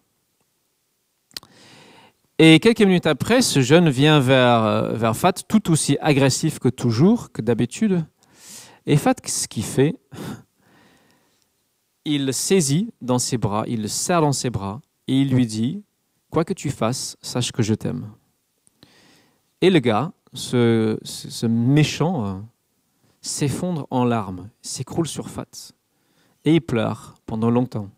Et 2.40 2.60
quelques 2.60 2.82
minutes 2.82 3.06
après, 3.06 3.42
ce 3.42 3.60
jeune 3.60 3.88
vient 3.88 4.20
vers, 4.20 4.62
euh, 4.62 4.92
vers 4.92 5.16
Fat, 5.16 5.32
tout 5.32 5.72
aussi 5.72 5.98
agressif 6.00 6.60
que 6.60 6.68
toujours, 6.68 7.32
que 7.32 7.42
d'habitude. 7.42 8.06
Et 8.86 8.96
Fat, 8.96 9.14
ce 9.26 9.48
qu'il 9.48 9.64
fait, 9.64 9.96
il 12.04 12.26
le 12.26 12.32
saisit 12.32 12.92
dans 13.02 13.18
ses 13.18 13.38
bras, 13.38 13.64
il 13.66 13.82
le 13.82 13.88
serre 13.88 14.20
dans 14.20 14.32
ses 14.32 14.50
bras, 14.50 14.80
et 15.08 15.20
il 15.20 15.30
lui 15.30 15.46
dit, 15.46 15.82
quoi 16.30 16.44
que 16.44 16.52
tu 16.52 16.70
fasses, 16.70 17.16
sache 17.22 17.50
que 17.50 17.64
je 17.64 17.74
t'aime. 17.74 18.12
Et 19.60 19.70
le 19.70 19.80
gars, 19.80 20.12
ce, 20.32 20.96
ce 21.02 21.46
méchant, 21.46 22.24
euh, 22.24 22.34
s'effondre 23.20 23.88
en 23.90 24.04
larmes, 24.04 24.48
s'écroule 24.62 25.08
sur 25.08 25.28
Fat. 25.28 25.72
Et 26.44 26.54
il 26.54 26.60
pleure 26.60 27.16
pendant 27.26 27.50
longtemps. 27.50 27.90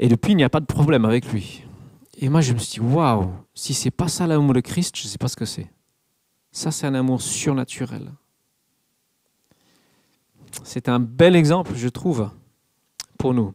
Et 0.00 0.08
depuis, 0.08 0.32
il 0.32 0.36
n'y 0.36 0.44
a 0.44 0.50
pas 0.50 0.60
de 0.60 0.66
problème 0.66 1.04
avec 1.04 1.32
lui. 1.32 1.64
Et 2.20 2.28
moi, 2.28 2.40
je 2.40 2.52
me 2.52 2.58
suis 2.58 2.80
dit, 2.80 2.86
waouh, 2.86 3.30
si 3.54 3.74
c'est 3.74 3.92
pas 3.92 4.08
ça 4.08 4.26
l'amour 4.26 4.52
de 4.52 4.60
Christ, 4.60 4.96
je 4.96 5.04
ne 5.04 5.08
sais 5.08 5.18
pas 5.18 5.28
ce 5.28 5.36
que 5.36 5.44
c'est. 5.44 5.70
Ça, 6.50 6.72
c'est 6.72 6.86
un 6.86 6.94
amour 6.94 7.22
surnaturel. 7.22 8.10
C'est 10.64 10.88
un 10.88 10.98
bel 10.98 11.36
exemple, 11.36 11.72
je 11.76 11.88
trouve, 11.88 12.30
pour 13.18 13.34
nous. 13.34 13.54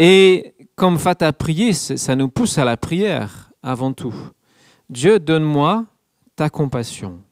Et 0.00 0.54
comme 0.74 0.98
Fat 0.98 1.16
a 1.20 1.32
prié, 1.32 1.72
ça 1.72 2.16
nous 2.16 2.28
pousse 2.28 2.58
à 2.58 2.64
la 2.64 2.76
prière 2.76 3.52
avant 3.62 3.92
tout. 3.92 4.14
Dieu, 4.90 5.20
donne-moi 5.20 5.86
ta 6.34 6.50
compassion, 6.50 7.22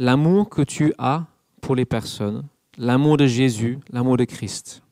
l'amour 0.00 0.48
que 0.48 0.62
tu 0.62 0.92
as 0.98 1.26
pour 1.60 1.76
les 1.76 1.84
personnes, 1.84 2.44
l'amour 2.78 3.16
de 3.16 3.26
Jésus, 3.26 3.78
l'amour 3.90 4.16
de 4.16 4.24
Christ. 4.24 4.82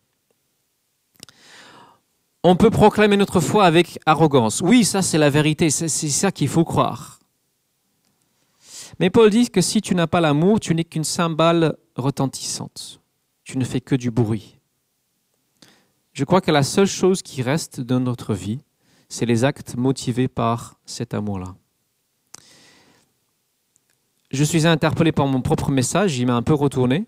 On 2.43 2.57
peut 2.57 2.71
proclamer 2.71 3.17
notre 3.17 3.41
foi 3.41 3.67
avec 3.67 3.99
arrogance. 4.07 4.63
Oui, 4.63 4.85
ça 4.85 5.03
c'est 5.03 5.19
la 5.19 5.29
vérité, 5.29 5.69
c'est 5.71 5.89
ça 5.89 6.33
qu'il 6.33 6.49
faut 6.49 6.65
croire. 6.65 7.19
Mais 8.99 9.11
Paul 9.11 9.31
dit 9.31 9.51
que 9.51 9.61
si 9.61 9.83
tu 9.83 9.95
n'as 9.95 10.07
pas 10.07 10.21
l'amour, 10.21 10.61
tu 10.61 10.75
n'es 10.75 10.85
qu'une 10.85 11.05
cymbale 11.05 11.77
retentissante. 11.97 13.01
Tu 13.45 13.59
ne 13.59 13.65
fais 13.65 13.81
que 13.81 13.95
du 13.95 14.11
bruit. 14.11 14.59
Je 16.13 16.25
crois 16.25 16.41
que 16.41 16.51
la 16.51 16.63
seule 16.63 16.87
chose 16.87 17.23
qui 17.23 17.43
reste 17.43 17.81
dans 17.81 18.01
notre 18.01 18.35
vie, 18.35 18.61
c'est 19.09 19.27
les 19.27 19.45
actes 19.45 19.77
motivés 19.77 20.29
par 20.29 20.79
cet 20.87 21.15
amour-là. 21.15 21.55
Je 24.31 24.45
suis 24.45 24.67
interpellé 24.67 25.13
par 25.13 25.27
mon 25.27 25.41
propre 25.43 25.71
message, 25.71 26.19
il 26.19 26.27
m'a 26.27 26.37
un 26.37 26.43
peu 26.43 26.55
retourné. 26.55 27.05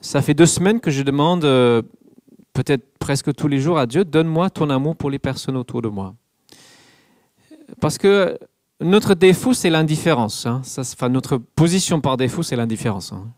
Ça 0.00 0.22
fait 0.22 0.34
deux 0.34 0.46
semaines 0.46 0.80
que 0.80 0.90
je 0.90 1.02
demande, 1.02 1.44
euh, 1.44 1.82
peut-être 2.56 2.98
presque 2.98 3.34
tous 3.34 3.48
les 3.48 3.60
jours, 3.60 3.78
à 3.78 3.86
Dieu, 3.86 4.04
donne-moi 4.04 4.48
ton 4.48 4.70
amour 4.70 4.96
pour 4.96 5.10
les 5.10 5.18
personnes 5.18 5.56
autour 5.56 5.82
de 5.82 5.88
moi. 5.88 6.14
Parce 7.80 7.98
que 7.98 8.38
notre 8.80 9.14
défaut, 9.14 9.52
c'est 9.52 9.68
l'indifférence. 9.68 10.46
Hein. 10.46 10.62
Enfin, 10.78 11.08
notre 11.10 11.36
position 11.36 12.00
par 12.00 12.16
défaut, 12.16 12.42
c'est 12.42 12.56
l'indifférence. 12.56 13.12
Hein. 13.12 13.28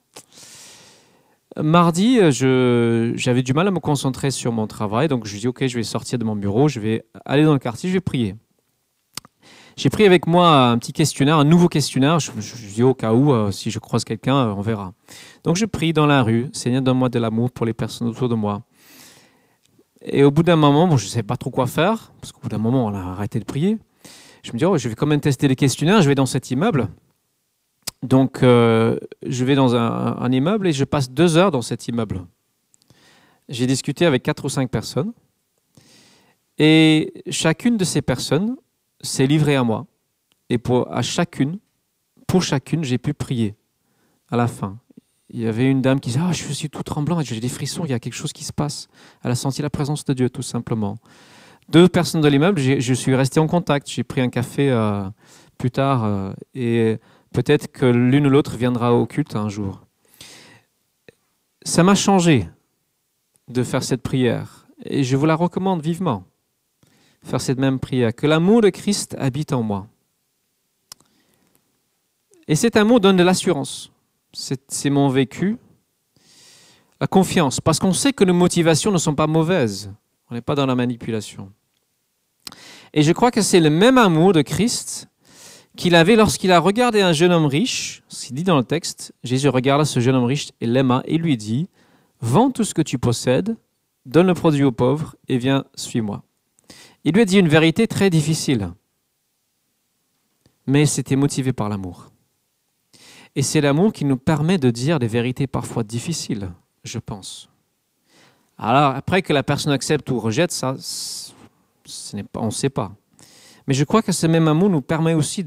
Mardi, 1.61 2.21
j'avais 2.31 3.43
du 3.43 3.53
mal 3.53 3.67
à 3.67 3.71
me 3.73 3.81
concentrer 3.81 4.31
sur 4.31 4.53
mon 4.53 4.69
travail, 4.69 5.09
donc 5.09 5.27
je 5.27 5.37
dis 5.37 5.49
ok, 5.49 5.67
je 5.67 5.77
vais 5.77 5.83
sortir 5.83 6.19
de 6.19 6.25
mon 6.25 6.37
bureau, 6.37 6.69
je 6.69 6.79
vais 6.79 7.05
aller 7.25 7.43
dans 7.43 7.55
le 7.55 7.59
quartier, 7.59 7.89
je 7.89 7.95
vais 7.95 8.01
prier. 8.01 8.37
J'ai 9.77 9.91
pris 9.91 10.05
avec 10.07 10.27
moi 10.27 10.71
un 10.71 10.79
petit 10.79 10.93
questionnaire, 10.93 11.39
un 11.39 11.45
nouveau 11.45 11.69
questionnaire. 11.69 12.19
Je, 12.19 12.33
dis 12.75 12.83
au 12.83 12.95
cas 12.95 13.13
où, 13.13 13.33
euh, 13.33 13.53
si 13.53 13.71
je 13.71 13.79
croise 13.79 14.05
quelqu'un, 14.05 14.37
euh, 14.37 14.55
on 14.57 14.61
verra. 14.61 14.93
Donc 15.45 15.55
je 15.55 15.67
prie 15.67 15.93
dans 15.93 16.07
la 16.07 16.23
rue, 16.23 16.49
Seigneur, 16.53 16.83
donne-moi 16.83 17.09
de 17.09 17.19
l'amour 17.21 17.51
pour 17.53 17.65
les 17.65 17.75
personnes 17.75 18.09
autour 18.09 18.29
de 18.29 18.35
moi. 18.35 18.63
Et 20.03 20.25
au 20.25 20.31
bout 20.31 20.43
d'un 20.43 20.57
moment, 20.57 20.97
je 20.97 21.05
ne 21.05 21.11
sais 21.11 21.23
pas 21.23 21.37
trop 21.37 21.51
quoi 21.51 21.67
faire, 21.67 22.13
parce 22.21 22.33
qu'au 22.33 22.41
bout 22.41 22.49
d'un 22.49 22.59
moment, 22.59 22.87
on 22.87 22.95
a 22.95 23.01
arrêté 23.01 23.39
de 23.41 23.45
prier. 23.45 23.79
Je 24.43 24.53
me 24.53 24.59
dis, 24.59 24.65
oh, 24.65 24.79
je 24.79 24.89
vais 24.89 24.95
quand 24.95 25.07
même 25.07 25.21
tester 25.21 25.49
les 25.49 25.57
questionnaires, 25.57 26.03
je 26.03 26.09
vais 26.09 26.15
dans 26.15 26.27
cet 26.27 26.51
immeuble. 26.51 26.89
Donc, 28.03 28.43
euh, 28.43 28.99
je 29.27 29.45
vais 29.45 29.57
dans 29.57 29.75
un, 29.75 30.31
immeuble 30.31 30.69
et 30.69 30.73
je 30.73 30.85
passe 30.85 31.11
deux 31.11 31.37
heures 31.37 31.51
dans 31.51 31.63
cet 31.63 31.89
immeuble. 31.89 32.25
J'ai 33.49 33.67
discuté 33.67 34.07
avec 34.07 34.23
quatre 34.23 34.45
ou 34.45 34.49
cinq 34.49 34.71
personnes. 34.71 35.13
Et 36.59 37.13
chacune 37.31 37.77
de 37.77 37.85
ces 37.85 38.03
personnes 38.03 38.57
s'est 39.01 39.27
livré 39.27 39.57
à 39.57 39.65
moi. 39.65 39.87
Et 40.49 40.59
pour, 40.59 40.93
à 40.93 41.03
chacune, 41.03 41.59
pour 42.27 42.43
chacune, 42.43 42.85
j'ai 42.85 42.99
pu 42.99 43.15
prier 43.15 43.55
à 44.31 44.37
la 44.37 44.47
fin. 44.47 44.79
Il 45.31 45.41
y 45.41 45.47
avait 45.47 45.71
une 45.71 45.83
dame 45.83 46.01
qui 46.01 46.11
disait 46.11 46.21
ah, 46.23 46.33
Je 46.33 46.53
suis 46.53 46.71
tout 46.71 46.83
tremblant, 46.83 47.21
j'ai 47.21 47.41
des 47.41 47.49
frissons, 47.49 47.85
il 47.85 47.91
y 47.91 47.95
a 47.95 48.01
quelque 48.01 48.15
chose 48.15 48.33
qui 48.33 48.45
se 48.45 48.53
passe. 48.53 48.89
Elle 49.23 49.31
a 49.31 49.35
senti 49.35 49.63
la 49.63 49.71
présence 49.71 50.05
de 50.05 50.13
Dieu, 50.15 50.31
tout 50.31 50.43
simplement. 50.43 50.99
Deux 51.69 51.89
personnes 51.89 52.23
de 52.23 52.29
l'immeuble, 52.29 52.61
je 52.61 52.95
suis 52.95 53.15
resté 53.15 53.41
en 53.41 53.47
contact. 53.47 53.91
J'ai 53.91 54.05
pris 54.05 54.23
un 54.23 54.31
café 54.31 54.71
euh, 54.71 55.09
plus 55.59 55.71
tard 55.71 56.05
euh, 56.05 56.33
et 56.55 56.99
peut-être 57.33 57.71
que 57.71 57.85
l'une 57.85 58.27
ou 58.27 58.31
l'autre 58.31 58.57
viendra 58.57 58.95
au 58.95 59.05
culte 59.05 59.37
un 59.37 59.51
jour. 59.51 59.83
Ça 61.63 61.83
m'a 61.83 61.95
changé 61.95 62.49
de 63.49 63.63
faire 63.63 63.83
cette 63.83 64.01
prière 64.01 64.67
et 64.85 65.05
je 65.05 65.17
vous 65.17 65.27
la 65.27 65.35
recommande 65.35 65.83
vivement 65.83 66.25
faire 67.23 67.41
cette 67.41 67.59
même 67.59 67.79
prière, 67.79 68.15
que 68.15 68.27
l'amour 68.27 68.63
de 68.63 68.71
Christ 68.71 69.17
habite 69.19 69.53
en 69.53 69.63
moi. 69.63 69.87
Et 72.47 72.55
cet 72.55 72.77
amour 72.77 73.01
donne 73.01 73.17
de 73.17 73.23
l'assurance. 73.23 73.93
C'est 74.33 74.91
mon 74.91 75.09
vécu. 75.09 75.59
La 77.01 77.07
confiance, 77.07 77.61
parce 77.61 77.79
qu'on 77.79 77.93
sait 77.93 78.13
que 78.13 78.25
nos 78.25 78.35
motivations 78.35 78.91
ne 78.91 78.99
sont 78.99 79.15
pas 79.15 79.29
mauvaises. 79.29 79.93
On 80.31 80.35
n'est 80.35 80.41
pas 80.41 80.55
dans 80.55 80.67
la 80.67 80.75
manipulation. 80.75 81.53
Et 82.93 83.03
je 83.03 83.13
crois 83.13 83.31
que 83.31 83.43
c'est 83.43 83.61
le 83.61 83.71
même 83.71 83.99
amour 83.99 84.33
de 84.33 84.43
Christ 84.43 85.09
qu'il 85.77 85.95
avait 85.95 86.17
lorsqu'il 86.17 86.51
a 86.51 86.59
regardé 86.59 87.01
un 87.01 87.13
jeune 87.13 87.33
homme 87.33 87.47
riche. 87.47 88.03
Ce 88.09 88.33
dit 88.33 88.43
dans 88.43 88.59
le 88.59 88.65
texte, 88.65 89.15
Jésus 89.23 89.49
regarda 89.49 89.85
ce 89.85 90.01
jeune 90.01 90.17
homme 90.17 90.25
riche 90.25 90.51
et 90.61 90.67
l'aima 90.67 91.03
et 91.05 91.19
lui 91.19 91.37
dit, 91.37 91.69
Vends 92.21 92.51
tout 92.51 92.65
ce 92.65 92.75
que 92.75 92.83
tu 92.83 92.99
possèdes, 92.99 93.57
donne 94.05 94.27
le 94.27 94.35
produit 94.35 94.65
aux 94.65 94.73
pauvres 94.73 95.15
et 95.29 95.39
viens, 95.39 95.65
suis-moi. 95.77 96.25
Il 97.05 97.15
lui 97.15 97.23
a 97.23 97.25
dit 97.25 97.39
une 97.39 97.49
vérité 97.49 97.87
très 97.87 98.11
difficile, 98.11 98.73
mais 100.67 100.85
c'était 100.85 101.17
motivé 101.17 101.53
par 101.53 101.69
l'amour. 101.69 102.11
Et 103.39 103.43
c'est 103.43 103.61
l'amour 103.61 103.93
qui 103.93 104.05
nous 104.05 104.17
permet 104.17 104.59
de 104.59 104.69
dire 104.69 104.99
des 104.99 105.07
vérités 105.07 105.47
parfois 105.47 105.85
difficiles, 105.85 106.51
je 106.83 106.99
pense. 106.99 107.49
Alors, 108.59 108.97
après 108.97 109.23
que 109.23 109.33
la 109.33 109.45
personne 109.45 109.71
accepte 109.71 110.11
ou 110.11 110.19
rejette, 110.19 110.51
ça, 110.51 110.75
on 112.35 112.47
ne 112.47 112.51
sait 112.51 112.69
pas. 112.69 112.91
Mais 113.69 113.75
je 113.75 113.85
crois 113.85 114.03
que 114.03 114.11
ce 114.11 114.27
même 114.27 114.49
amour 114.49 114.71
nous 114.71 114.81
permet 114.81 115.15
aussi 115.15 115.45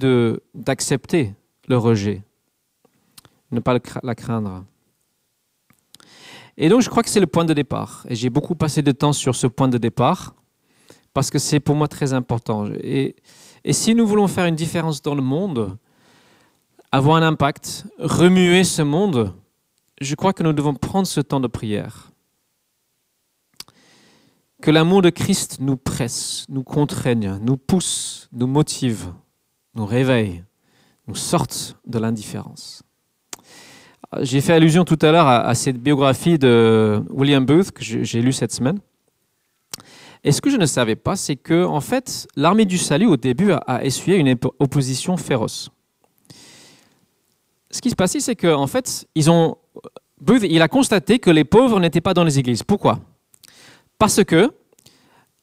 d'accepter 0.56 1.36
le 1.68 1.78
rejet, 1.78 2.24
ne 3.52 3.60
pas 3.60 3.78
la 4.04 4.16
craindre. 4.16 4.64
Et 6.56 6.70
donc, 6.70 6.80
je 6.80 6.90
crois 6.90 7.04
que 7.04 7.10
c'est 7.10 7.20
le 7.20 7.28
point 7.28 7.44
de 7.44 7.54
départ. 7.54 8.06
Et 8.08 8.16
j'ai 8.16 8.30
beaucoup 8.30 8.56
passé 8.56 8.82
de 8.82 8.94
temps 8.94 9.12
sur 9.12 9.36
ce 9.36 9.48
point 9.48 9.68
de 9.68 9.78
départ 9.78 10.34
parce 11.14 11.30
que 11.30 11.40
c'est 11.40 11.60
pour 11.60 11.76
moi 11.76 11.90
très 11.90 12.14
important. 12.14 12.70
Et, 12.72 13.18
si 13.70 13.96
nous 13.96 14.08
voulons 14.08 14.30
faire 14.30 14.46
une 14.46 14.56
différence 14.56 15.02
dans 15.02 15.14
le 15.14 15.22
monde, 15.22 15.78
avoir 16.92 17.18
un 17.18 17.24
impact, 17.24 17.86
remuer 18.00 18.64
ce 18.64 18.82
monde, 18.82 19.34
je 20.02 20.16
crois 20.16 20.34
que 20.34 20.44
nous 20.44 20.54
devons 20.54 20.74
prendre 20.74 21.08
ce 21.08 21.22
temps 21.22 21.40
de 21.40 21.48
prière. 21.48 22.12
Que 24.62 24.72
l'amour 24.72 25.02
de 25.02 25.10
Christ 25.10 25.58
nous 25.60 25.78
presse, 25.78 26.46
nous 26.50 26.64
contraigne, 26.64 27.40
nous 27.42 27.58
pousse, 27.58 28.30
nous 28.32 28.48
motive, 28.48 29.14
nous 29.74 29.86
réveille, 29.86 30.44
nous 31.08 31.16
sorte 31.16 31.78
de 31.88 31.98
l'indifférence. 31.98 32.84
J'ai 34.20 34.42
fait 34.42 34.54
allusion 34.54 34.84
tout 34.84 35.00
à 35.02 35.12
l'heure 35.12 35.28
à, 35.28 35.56
cette 35.56 35.78
biographie 35.78 36.38
de 36.38 37.02
William 37.10 37.46
Booth 37.46 37.72
que 37.72 37.82
j'ai 37.82 38.22
lue 38.22 38.34
cette 38.34 38.52
semaine. 38.52 38.80
Et 40.24 40.32
ce 40.32 40.42
que 40.42 40.50
je 40.50 40.58
ne 40.58 40.66
savais 40.66 40.98
pas, 40.98 41.16
c'est 41.16 41.38
que 41.38 41.64
en 41.64 41.80
fait, 41.80 42.28
l'armée 42.36 42.66
du 42.66 42.78
salut 42.78 43.08
au 43.08 43.18
début 43.18 43.54
a, 43.54 43.84
essuyé 43.84 44.18
une 44.18 44.36
opposition 44.60 45.16
féroce. 45.16 45.72
Ce 47.72 47.82
qui 47.82 47.90
se 47.90 47.96
passait, 47.96 48.20
c'est 48.20 48.36
qu'en 48.36 48.68
fait, 48.68 49.08
ils 49.16 49.32
ont, 49.32 49.58
il 50.44 50.62
a 50.62 50.68
constaté 50.68 51.20
que 51.20 51.30
les 51.30 51.46
pauvres 51.46 51.80
n'étaient 51.80 52.02
pas 52.02 52.14
dans 52.14 52.24
les 52.24 52.38
églises. 52.38 52.64
Pourquoi? 52.64 53.00
Parce 53.98 54.24
que 54.24 54.52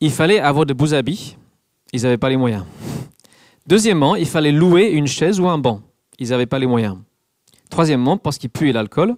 il 0.00 0.10
fallait 0.10 0.38
avoir 0.38 0.66
de 0.66 0.74
beaux 0.74 0.94
habits, 0.94 1.36
ils 1.92 2.02
n'avaient 2.02 2.18
pas 2.18 2.28
les 2.28 2.36
moyens. 2.36 2.64
Deuxièmement, 3.66 4.14
il 4.14 4.26
fallait 4.26 4.52
louer 4.52 4.90
une 4.90 5.06
chaise 5.06 5.40
ou 5.40 5.48
un 5.48 5.58
banc, 5.58 5.80
ils 6.18 6.28
n'avaient 6.28 6.46
pas 6.46 6.58
les 6.58 6.66
moyens. 6.66 6.98
Troisièmement, 7.70 8.16
parce 8.16 8.38
qu'ils 8.38 8.50
puaient 8.50 8.72
l'alcool, 8.72 9.16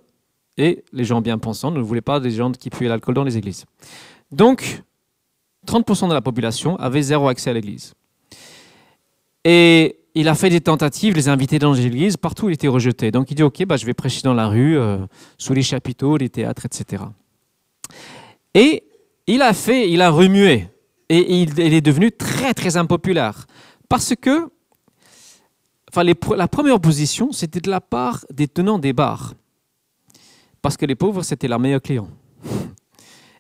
et 0.56 0.84
les 0.92 1.04
gens 1.04 1.20
bien 1.20 1.38
pensants 1.38 1.70
ne 1.70 1.80
voulaient 1.80 2.00
pas 2.00 2.20
des 2.20 2.30
gens 2.30 2.50
qui 2.52 2.70
puaient 2.70 2.88
l'alcool 2.88 3.14
dans 3.14 3.24
les 3.24 3.36
églises. 3.36 3.64
Donc, 4.32 4.82
30% 5.66 6.08
de 6.08 6.14
la 6.14 6.20
population 6.20 6.76
avait 6.76 7.02
zéro 7.02 7.28
accès 7.28 7.50
à 7.50 7.52
l'église. 7.52 7.94
Et 9.44 9.99
il 10.14 10.28
a 10.28 10.34
fait 10.34 10.50
des 10.50 10.60
tentatives, 10.60 11.14
les 11.14 11.28
invités 11.28 11.58
dans 11.58 11.72
l'église, 11.72 12.16
partout 12.16 12.48
il 12.48 12.54
était 12.54 12.68
rejeté. 12.68 13.10
Donc 13.10 13.30
il 13.30 13.34
dit, 13.34 13.42
ok, 13.42 13.64
bah, 13.64 13.76
je 13.76 13.86
vais 13.86 13.94
prêcher 13.94 14.22
dans 14.22 14.34
la 14.34 14.48
rue, 14.48 14.78
euh, 14.78 14.98
sous 15.38 15.54
les 15.54 15.62
chapiteaux, 15.62 16.16
les 16.16 16.28
théâtres, 16.28 16.66
etc. 16.66 17.04
Et 18.54 18.84
il 19.26 19.42
a 19.42 19.52
fait, 19.52 19.90
il 19.90 20.02
a 20.02 20.10
remué. 20.10 20.68
Et 21.08 21.42
il, 21.42 21.58
est 21.60 21.80
devenu 21.80 22.12
très, 22.12 22.54
très 22.54 22.76
impopulaire. 22.76 23.46
Parce 23.88 24.14
que 24.14 24.48
la 25.96 26.48
première 26.48 26.80
position, 26.80 27.32
c'était 27.32 27.60
de 27.60 27.70
la 27.70 27.80
part 27.80 28.24
des 28.32 28.46
tenants 28.46 28.78
des 28.78 28.92
bars. 28.92 29.34
Parce 30.62 30.76
que 30.76 30.86
les 30.86 30.94
pauvres, 30.94 31.22
c'était 31.22 31.48
leurs 31.48 31.58
meilleurs 31.58 31.82
clients. 31.82 32.08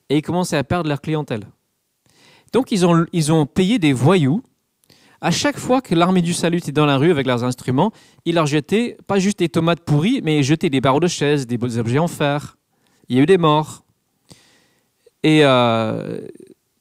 Et 0.08 0.18
ils 0.18 0.22
commençaient 0.22 0.56
à 0.56 0.64
perdre 0.64 0.88
leur 0.88 1.00
clientèle. 1.00 1.46
Donc 2.52 2.72
ils 2.72 2.84
ont, 2.84 3.06
ils 3.12 3.32
ont 3.32 3.46
payé 3.46 3.78
des 3.78 3.92
voyous 3.92 4.42
À 5.22 5.30
chaque 5.30 5.58
fois 5.58 5.82
que 5.82 5.94
l'armée 5.94 6.22
du 6.22 6.32
salut 6.32 6.58
était 6.58 6.72
dans 6.72 6.86
la 6.86 6.96
rue 6.96 7.10
avec 7.10 7.26
leurs 7.26 7.44
instruments, 7.44 7.92
ils 8.24 8.34
leur 8.34 8.46
jetaient 8.46 8.96
pas 9.06 9.18
juste 9.18 9.40
des 9.40 9.50
tomates 9.50 9.80
pourries, 9.80 10.22
mais 10.24 10.38
ils 10.38 10.44
jetaient 10.44 10.70
des 10.70 10.80
barreaux 10.80 11.00
de 11.00 11.08
chaises, 11.08 11.46
des 11.46 11.78
objets 11.78 11.98
en 11.98 12.08
fer. 12.08 12.56
Il 13.08 13.16
y 13.16 13.20
a 13.20 13.22
eu 13.22 13.26
des 13.26 13.36
morts. 13.36 13.84
Et 15.22 15.44
euh, 15.44 16.20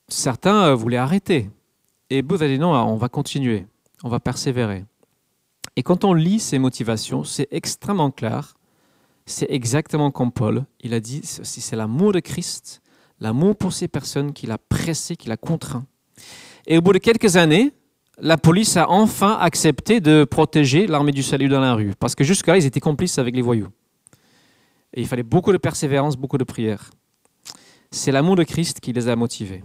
certains 0.08 0.67
euh, 0.67 0.75
voulaient 0.75 0.97
arrêter. 0.97 1.49
Et 2.10 2.21
Booth 2.21 2.41
a 2.41 2.47
dit 2.47 2.58
non, 2.58 2.71
on 2.71 2.95
va 2.95 3.10
continuer, 3.10 3.65
on 4.04 4.10
va 4.10 4.21
persévérer. 4.21 4.86
Et 5.75 5.84
quand 5.84 6.06
on 6.06 6.13
lit 6.13 6.39
ses 6.39 6.60
motivations, 6.60 7.25
c'est 7.25 7.47
extrêmement 7.52 8.12
clair. 8.12 8.56
C'est 9.25 9.52
exactement 9.52 10.12
comme 10.12 10.32
Paul. 10.32 10.65
Il 10.82 10.93
a 10.93 10.99
dit, 10.99 11.21
c'est 11.23 11.75
l'amour 11.75 12.13
de 12.13 12.19
Christ, 12.19 12.82
l'amour 13.19 13.56
pour 13.56 13.73
ces 13.73 13.88
personnes 13.88 14.34
qui 14.34 14.47
l'a 14.47 14.58
pressé, 14.58 15.15
qui 15.15 15.28
l'a 15.28 15.38
contraint. 15.38 15.86
Et 16.65 16.78
au 16.78 16.82
bout 16.82 16.93
de 16.93 16.97
quelques 16.97 17.36
années, 17.36 17.73
la 18.22 18.38
police 18.38 18.78
a 18.78 18.90
enfin 18.90 19.38
accepté 19.40 20.00
de 20.00 20.24
protéger 20.24 20.88
l'armée 20.88 21.12
du 21.12 21.24
salut 21.24 21.50
dans 21.50 21.60
la 21.60 21.74
rue. 21.74 21.94
Parce 22.00 22.16
que 22.16 22.24
jusqu'à 22.24 22.54
là, 22.54 22.58
ils 22.58 22.66
étaient 22.66 22.80
complices 22.80 23.18
avec 23.18 23.36
les 23.36 23.42
voyous. 23.42 23.70
Et 24.94 25.02
il 25.02 25.08
fallait 25.08 25.24
beaucoup 25.24 25.52
de 25.52 25.58
persévérance, 25.58 26.18
beaucoup 26.18 26.38
de 26.38 26.44
prière. 26.44 26.90
C'est 27.92 28.12
l'amour 28.12 28.36
de 28.36 28.44
Christ 28.44 28.80
qui 28.80 28.94
les 28.94 29.08
a 29.08 29.16
motivés. 29.16 29.64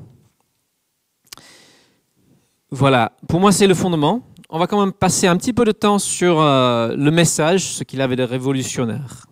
Voilà, 2.71 3.13
pour 3.29 3.41
moi 3.41 3.53
c'est 3.53 3.67
le 3.67 3.75
fondement. 3.75 4.23
On 4.51 4.59
va 4.59 4.67
quand 4.67 4.81
même 4.81 4.93
passer 4.93 5.27
un 5.27 5.37
petit 5.37 5.53
peu 5.53 5.65
de 5.65 5.73
temps 5.73 5.99
sur 5.99 6.41
euh, 6.41 6.95
le 6.97 7.11
message, 7.11 7.65
ce 7.65 7.85
qu'il 7.85 8.01
avait 8.01 8.17
de 8.17 8.23
révolutionnaire. 8.23 9.27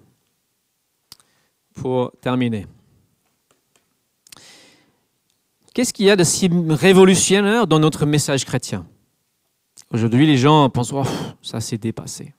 Pour 1.74 2.12
terminer. 2.20 2.66
Qu'est-ce 5.74 5.92
qu'il 5.92 6.06
y 6.06 6.10
a 6.10 6.16
de 6.16 6.24
si 6.24 6.48
révolutionnaire 6.68 7.66
dans 7.66 7.78
notre 7.78 8.04
message 8.04 8.44
chrétien? 8.44 8.86
Aujourd'hui, 9.92 10.26
les 10.26 10.38
gens 10.38 10.70
pensent 10.70 10.92
oh, 10.92 11.04
ça 11.42 11.60
s'est 11.60 11.76
dépassé. 11.76 12.32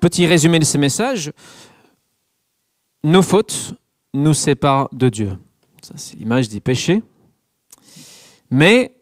Petit 0.00 0.26
résumé 0.26 0.58
de 0.58 0.64
ce 0.64 0.78
message 0.78 1.32
nos 3.02 3.20
fautes 3.20 3.74
nous 4.14 4.32
séparent 4.32 4.88
de 4.92 5.10
Dieu. 5.10 5.38
Ça, 5.82 5.92
c'est 5.96 6.16
l'image 6.16 6.48
du 6.48 6.60
péché. 6.60 7.02
Mais 8.50 8.96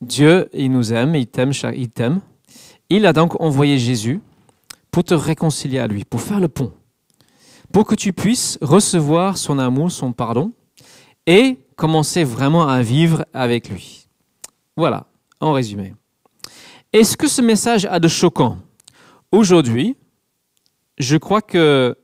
Dieu, 0.00 0.48
il 0.54 0.72
nous 0.72 0.94
aime, 0.94 1.14
il 1.14 1.26
t'aime, 1.26 1.52
il 1.76 1.90
t'aime. 1.90 2.20
Il 2.88 3.04
a 3.04 3.12
donc 3.12 3.38
envoyé 3.40 3.78
Jésus 3.78 4.20
pour 4.90 5.04
te 5.04 5.12
réconcilier 5.12 5.78
à 5.78 5.86
lui, 5.86 6.04
pour 6.04 6.22
faire 6.22 6.40
le 6.40 6.48
pont, 6.48 6.72
pour 7.72 7.86
que 7.86 7.94
tu 7.94 8.14
puisses 8.14 8.58
recevoir 8.62 9.36
son 9.36 9.58
amour, 9.58 9.90
son 9.90 10.12
pardon, 10.12 10.52
et 11.26 11.58
commencer 11.76 12.24
vraiment 12.24 12.66
à 12.68 12.80
vivre 12.80 13.26
avec 13.34 13.68
lui. 13.68 14.06
Voilà, 14.76 15.06
en 15.44 15.52
résumé. 15.52 15.94
Est-ce 16.92 17.16
que 17.16 17.28
ce 17.28 17.42
message 17.42 17.86
a 17.86 18.00
de 18.00 18.08
choquant? 18.08 18.58
Aujourd'hui, 19.30 19.96
je 20.98 21.16
crois 21.16 21.42
que 21.42 21.96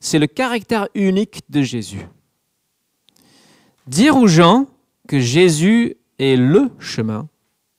c'est 0.00 0.18
le 0.18 0.26
caractère 0.26 0.88
unique 0.94 1.42
de 1.48 1.62
Jésus. 1.62 2.06
Dire 3.86 4.16
aux 4.16 4.26
gens 4.26 4.66
que 5.08 5.18
Jésus 5.20 5.96
est 6.18 6.36
le 6.36 6.70
chemin 6.78 7.28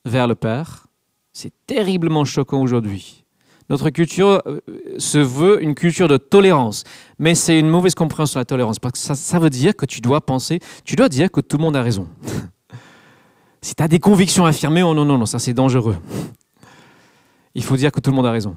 vers 0.04 0.28
le 0.28 0.36
Père, 0.36 0.88
c'est 1.34 1.54
terriblement 1.66 2.26
choquant 2.26 2.62
aujourd'hui. 2.62 3.24
Notre 3.70 3.90
culture 3.90 4.44
euh, 4.46 4.60
se 5.00 5.18
veut 5.18 5.64
une 5.64 5.74
culture 5.74 6.08
de 6.08 6.18
tolérance, 6.18 6.84
mais 7.18 7.34
c'est 7.34 7.58
une 7.60 7.70
mauvaise 7.70 7.96
compréhension 7.96 8.38
de 8.38 8.42
la 8.42 8.46
tolérance, 8.46 8.78
parce 8.78 8.92
que 8.92 9.00
ça, 9.00 9.16
ça, 9.16 9.40
veut 9.40 9.50
dire 9.50 9.76
que 9.76 9.88
tu 9.88 10.02
dois 10.02 10.22
penser, 10.22 10.60
tu 10.84 10.96
dois 10.96 11.10
dire 11.10 11.32
que 11.32 11.42
tout 11.42 11.58
le 11.58 11.64
monde 11.64 11.76
a 11.76 11.82
raison. 11.82 12.08
si 13.66 13.74
tu 13.74 13.82
as 13.82 13.88
des 13.88 13.98
convictions 13.98 14.46
affirmées, 14.46 14.84
oh 14.84 14.94
non, 14.94 15.06
non, 15.06 15.18
non, 15.18 15.26
ça 15.26 15.40
c'est 15.40 15.56
dangereux. 15.56 15.98
Il 17.56 17.64
faut 17.64 17.76
dire 17.76 17.92
que 17.92 18.00
tout 18.00 18.12
le 18.12 18.16
monde 18.16 18.28
a 18.28 18.32
raison. 18.32 18.56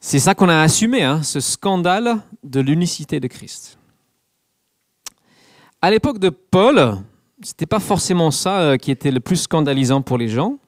C'est 0.00 0.18
ça 0.18 0.34
qu'on 0.34 0.48
a 0.48 0.62
assumé, 0.62 1.04
hein, 1.04 1.22
ce 1.22 1.38
scandale 1.38 2.22
de 2.42 2.58
l'unicité 2.58 3.20
de 3.20 3.28
Christ. 3.28 3.78
À 5.80 5.92
l'époque 5.92 6.18
de 6.18 6.28
Paul, 6.28 6.98
ce 7.40 7.50
n'était 7.50 7.66
pas 7.66 7.78
forcément 7.78 8.32
ça 8.32 8.62
euh, 8.62 8.76
qui 8.78 8.90
était 8.90 9.12
le 9.12 9.20
plus 9.20 9.36
scandalisant 9.36 10.02
pour 10.02 10.18
les 10.18 10.26
gens. 10.26 10.58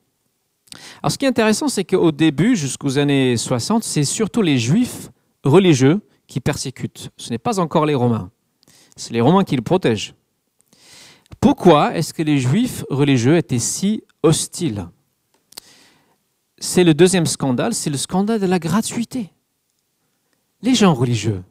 Alors 1.03 1.11
ce 1.11 1.19
qui 1.19 1.25
est 1.25 1.29
intéressant, 1.29 1.67
c'est 1.67 1.85
qu'au 1.85 2.13
début, 2.13 2.55
jusqu'aux 2.55 2.97
années 2.97 3.37
60, 3.37 3.83
c'est 3.83 4.05
surtout 4.05 4.41
les 4.41 4.57
juifs 4.57 5.11
religieux 5.43 6.01
qui 6.29 6.39
persécutent. 6.39 7.11
Ce 7.17 7.31
n'est 7.31 7.39
pas 7.39 7.59
encore 7.59 7.87
les 7.87 7.97
Romains. 7.97 8.31
C'est 8.95 9.13
les 9.13 9.21
Romains 9.21 9.43
qui 9.43 9.57
le 9.57 9.63
protègent. 9.63 10.15
Pourquoi 11.41 11.95
est-ce 11.95 12.13
que 12.13 12.23
les 12.23 12.39
juifs 12.39 12.85
religieux 12.91 13.37
étaient 13.37 13.59
si 13.59 14.03
hostiles? 14.23 14.89
C'est 16.59 16.85
le 16.85 16.95
deuxième 16.95 17.27
scandale, 17.27 17.75
c'est 17.75 17.91
le 17.91 17.97
scandale 17.97 18.41
de 18.41 18.47
la 18.47 18.59
gratuité. 18.59 19.31
Les 20.63 20.75
gens 20.75 20.95
religieux 20.95 21.43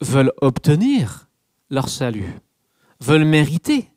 veulent 0.00 0.32
obtenir 0.40 1.28
leur 1.70 1.88
salut, 1.88 2.34
veulent 3.00 3.24
mériter 3.24 3.90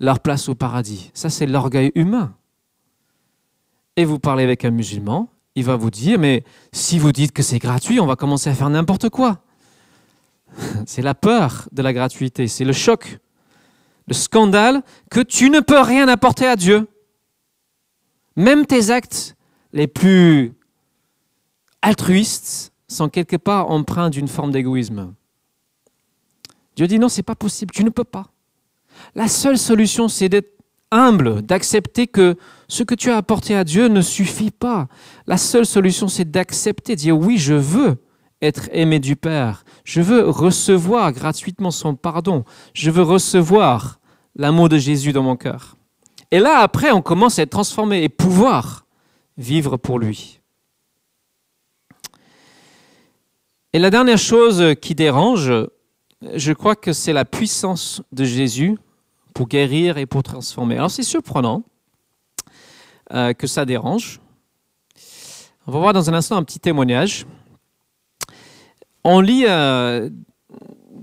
leur 0.00 0.20
place 0.20 0.48
au 0.48 0.54
paradis. 0.54 1.10
Ça, 1.14 1.28
c'est 1.28 1.46
l'orgueil 1.46 1.92
humain. 1.94 2.34
Et 3.96 4.04
vous 4.04 4.18
parlez 4.18 4.44
avec 4.44 4.64
un 4.64 4.70
musulman, 4.70 5.28
il 5.54 5.64
va 5.64 5.76
vous 5.76 5.90
dire, 5.90 6.18
mais 6.18 6.42
si 6.72 6.98
vous 6.98 7.12
dites 7.12 7.32
que 7.32 7.42
c'est 7.42 7.58
gratuit, 7.58 8.00
on 8.00 8.06
va 8.06 8.16
commencer 8.16 8.50
à 8.50 8.54
faire 8.54 8.70
n'importe 8.70 9.08
quoi. 9.08 9.40
C'est 10.86 11.02
la 11.02 11.14
peur 11.14 11.68
de 11.72 11.82
la 11.82 11.92
gratuité, 11.92 12.46
c'est 12.46 12.64
le 12.64 12.72
choc, 12.72 13.18
le 14.06 14.14
scandale 14.14 14.82
que 15.10 15.20
tu 15.20 15.50
ne 15.50 15.60
peux 15.60 15.80
rien 15.80 16.08
apporter 16.08 16.46
à 16.46 16.56
Dieu. 16.56 16.88
Même 18.36 18.66
tes 18.66 18.90
actes 18.90 19.36
les 19.72 19.86
plus 19.86 20.52
altruistes 21.82 22.72
sont 22.88 23.08
quelque 23.08 23.36
part 23.36 23.70
empreints 23.70 24.10
d'une 24.10 24.28
forme 24.28 24.52
d'égoïsme. 24.52 25.14
Dieu 26.76 26.86
dit 26.86 26.98
non, 26.98 27.08
c'est 27.08 27.22
pas 27.22 27.34
possible, 27.34 27.72
tu 27.72 27.84
ne 27.84 27.90
peux 27.90 28.04
pas. 28.04 28.30
La 29.14 29.28
seule 29.28 29.58
solution, 29.58 30.08
c'est 30.08 30.28
d'être 30.28 30.54
humble, 30.90 31.42
d'accepter 31.42 32.06
que 32.06 32.36
ce 32.68 32.82
que 32.82 32.94
tu 32.94 33.10
as 33.10 33.16
apporté 33.16 33.54
à 33.54 33.64
Dieu 33.64 33.88
ne 33.88 34.00
suffit 34.00 34.50
pas. 34.50 34.88
La 35.26 35.36
seule 35.36 35.66
solution, 35.66 36.08
c'est 36.08 36.30
d'accepter, 36.30 36.94
de 36.94 37.00
dire 37.00 37.18
oui, 37.18 37.38
je 37.38 37.54
veux 37.54 37.96
être 38.42 38.68
aimé 38.72 38.98
du 38.98 39.16
Père. 39.16 39.64
Je 39.84 40.00
veux 40.00 40.28
recevoir 40.28 41.12
gratuitement 41.12 41.70
son 41.70 41.94
pardon. 41.94 42.44
Je 42.72 42.90
veux 42.90 43.02
recevoir 43.02 44.00
l'amour 44.34 44.68
de 44.68 44.78
Jésus 44.78 45.12
dans 45.12 45.22
mon 45.22 45.36
cœur. 45.36 45.76
Et 46.30 46.40
là, 46.40 46.58
après, 46.58 46.90
on 46.90 47.02
commence 47.02 47.38
à 47.38 47.42
être 47.42 47.50
transformé 47.50 48.02
et 48.02 48.08
pouvoir 48.08 48.86
vivre 49.36 49.76
pour 49.76 49.98
lui. 49.98 50.40
Et 53.72 53.78
la 53.78 53.90
dernière 53.90 54.18
chose 54.18 54.74
qui 54.80 54.94
dérange, 54.94 55.52
je 56.34 56.52
crois 56.52 56.76
que 56.76 56.92
c'est 56.92 57.12
la 57.12 57.24
puissance 57.24 58.02
de 58.12 58.24
Jésus 58.24 58.78
pour 59.34 59.48
guérir 59.48 59.98
et 59.98 60.06
pour 60.06 60.22
transformer. 60.22 60.76
Alors 60.76 60.90
c'est 60.90 61.02
surprenant 61.02 61.64
euh, 63.12 63.32
que 63.32 63.46
ça 63.46 63.64
dérange. 63.64 64.20
On 65.66 65.72
va 65.72 65.80
voir 65.80 65.92
dans 65.92 66.08
un 66.08 66.14
instant 66.14 66.36
un 66.36 66.44
petit 66.44 66.60
témoignage. 66.60 67.26
On 69.06 69.20
lit 69.20 69.44
euh, 69.46 70.08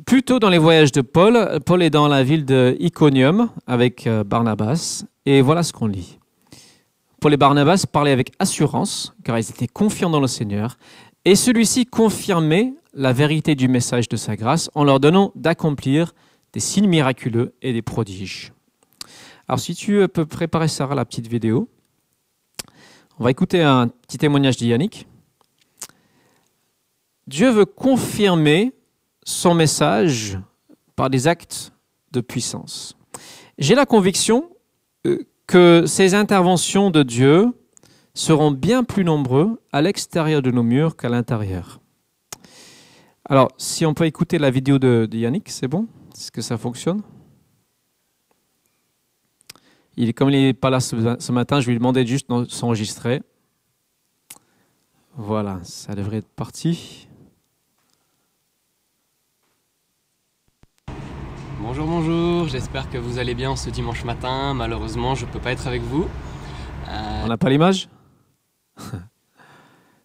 plutôt 0.08 0.40
dans 0.40 0.50
les 0.50 0.58
voyages 0.58 0.92
de 0.92 1.02
Paul. 1.02 1.60
Paul 1.64 1.84
est 1.84 1.92
dans 1.92 2.08
la 2.08 2.24
ville 2.24 2.46
de 2.46 2.76
Iconium 2.80 3.50
avec 3.68 4.08
euh, 4.08 4.24
Barnabas. 4.24 5.06
Et 5.28 5.42
voilà 5.42 5.62
ce 5.62 5.72
qu'on 5.72 5.86
lit. 5.86 6.18
Paul 7.20 7.36
et 7.36 7.38
Barnabas 7.38 7.86
parlaient 7.92 8.12
avec 8.12 8.32
assurance, 8.40 9.14
car 9.24 9.38
ils 9.38 9.48
étaient 9.48 9.68
confiants 9.68 10.10
dans 10.10 10.20
le 10.20 10.26
Seigneur, 10.26 10.80
et 11.26 11.36
celui-ci 11.36 11.86
confirmait 11.86 12.74
la 12.96 13.14
vérité 13.14 13.54
du 13.54 13.68
message 13.68 14.10
de 14.10 14.18
sa 14.18 14.36
grâce 14.36 14.72
en 14.74 14.84
leur 14.84 15.00
donnant 15.00 15.32
d'accomplir 15.36 16.16
des 16.54 16.60
signes 16.60 16.88
miraculeux 16.88 17.54
et 17.62 17.72
des 17.72 17.84
prodiges. 17.84 18.52
Alors 19.48 19.60
si 19.60 19.76
tu 19.76 20.08
peux 20.08 20.26
préparer 20.26 20.68
Sarah 20.68 20.96
la 20.96 21.06
petite 21.06 21.28
vidéo, 21.28 21.70
on 23.20 23.24
va 23.24 23.30
écouter 23.30 23.62
un 23.62 23.90
petit 23.90 24.18
témoignage 24.18 24.58
de. 24.58 25.06
Dieu 27.32 27.50
veut 27.50 27.66
confirmer 27.66 28.74
son 29.24 29.54
message 29.54 30.38
par 30.98 31.10
des 31.10 31.30
actes 31.30 31.72
de 32.12 32.20
puissance. 32.20 32.98
J'ai 33.58 33.74
la 33.74 33.86
conviction 33.86 34.50
euh, 35.08 35.26
que 35.48 35.86
ces 35.88 36.14
interventions 36.14 36.92
de 36.92 37.04
Dieu 37.04 37.54
seront 38.14 38.52
bien 38.52 38.84
plus 38.84 39.06
nombreux 39.06 39.62
à 39.72 39.82
l'extérieur 39.82 40.42
de 40.42 40.52
nos 40.52 40.62
murs 40.62 40.98
qu'à 40.98 41.08
l'intérieur. 41.08 41.80
Alors, 43.24 43.48
si 43.56 43.86
on 43.86 43.94
peut 43.94 44.06
écouter 44.06 44.38
la 44.38 44.52
vidéo 44.52 44.78
de, 44.78 45.08
Yannick, 45.14 45.48
c'est 45.48 45.70
bon? 45.70 45.88
Est-ce 46.14 46.32
que 46.32 46.42
ça 46.42 46.58
fonctionne? 46.58 47.02
Il, 49.96 50.14
Comme 50.14 50.32
il 50.32 50.42
n'est 50.42 50.54
pas 50.54 50.70
là 50.70 50.82
ce, 50.82 51.32
matin, 51.32 51.62
je 51.62 51.70
lui 51.70 51.78
demander 51.78 52.06
juste 52.06 52.30
de 52.30 52.44
s'enregistrer. 52.50 53.22
Voilà, 55.16 55.62
ça 55.64 55.96
devrait 55.96 56.18
être 56.18 56.28
parti. 56.36 57.08
Bonjour, 61.62 61.86
bonjour, 61.86 62.48
j'espère 62.48 62.90
que 62.90 62.98
vous 62.98 63.20
allez 63.20 63.36
bien 63.36 63.56
ce 63.56 63.70
dimanche 63.70 64.04
matin. 64.04 64.56
Malheureusement, 64.56 65.14
je 65.14 65.28
ne 65.28 65.32
peux 65.32 65.40
pas 65.40 65.52
être 65.52 65.68
avec 65.68 65.84
vous. 65.84 66.08
Euh, 66.88 67.22
On 67.24 67.28
n'a 67.28 67.38
pas 67.38 67.52
l'image 67.52 67.88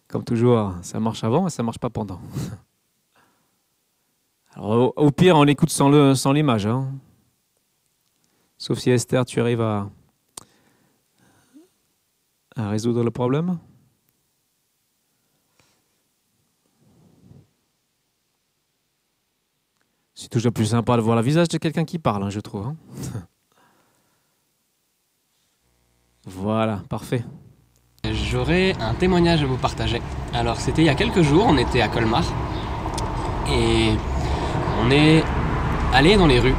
Comme 0.07 0.23
toujours, 0.23 0.75
ça 0.83 0.99
marche 0.99 1.23
avant 1.23 1.47
et 1.47 1.49
ça 1.49 1.63
marche 1.63 1.79
pas 1.79 1.89
pendant. 1.89 2.21
Au, 4.55 5.09
pire, 5.09 5.35
on 5.35 5.45
écoute 5.45 5.71
sans 5.71 6.31
l'image. 6.31 6.67
Hein. 6.67 6.91
Sauf 8.59 8.77
si 8.77 8.91
Esther, 8.91 9.25
tu 9.25 9.41
arrives 9.41 9.61
à 9.61 9.89
résoudre 12.55 13.03
le 13.03 13.11
problème. 13.11 13.57
C'est 20.19 20.29
toujours 20.29 20.51
plus 20.51 20.65
sympa 20.65 20.97
de 20.97 21.01
voir 21.01 21.15
le 21.15 21.21
visage 21.21 21.47
de 21.47 21.59
quelqu'un 21.59 21.85
qui 21.85 21.99
parle, 21.99 22.23
hein, 22.23 22.31
je 22.31 22.39
trouve. 22.39 22.65
Hein. 22.65 22.75
voilà, 26.25 26.81
parfait. 26.89 27.23
J'aurais 28.03 28.73
un 28.81 28.95
témoignage 28.95 29.43
à 29.43 29.45
vous 29.45 29.57
partager. 29.57 30.01
Alors, 30.33 30.59
c'était 30.59 30.81
il 30.81 30.85
y 30.85 30.89
a 30.89 30.95
quelques 30.95 31.21
jours, 31.21 31.45
on 31.47 31.55
était 31.59 31.81
à 31.81 31.87
Colmar 31.87 32.23
et 33.47 33.91
on 34.83 34.89
est 34.89 35.23
allé 35.93 36.17
dans 36.17 36.25
les 36.25 36.39
rues. 36.39 36.55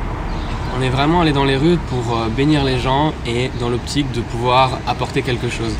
On 0.78 0.80
est 0.80 0.90
vraiment 0.90 1.22
allé 1.22 1.32
dans 1.32 1.44
les 1.44 1.56
rues 1.56 1.78
pour 1.88 2.16
euh, 2.16 2.28
bénir 2.28 2.62
les 2.62 2.78
gens 2.78 3.12
et 3.26 3.50
dans 3.58 3.70
l'optique 3.70 4.12
de 4.12 4.20
pouvoir 4.20 4.78
apporter 4.86 5.22
quelque 5.22 5.48
chose. 5.48 5.72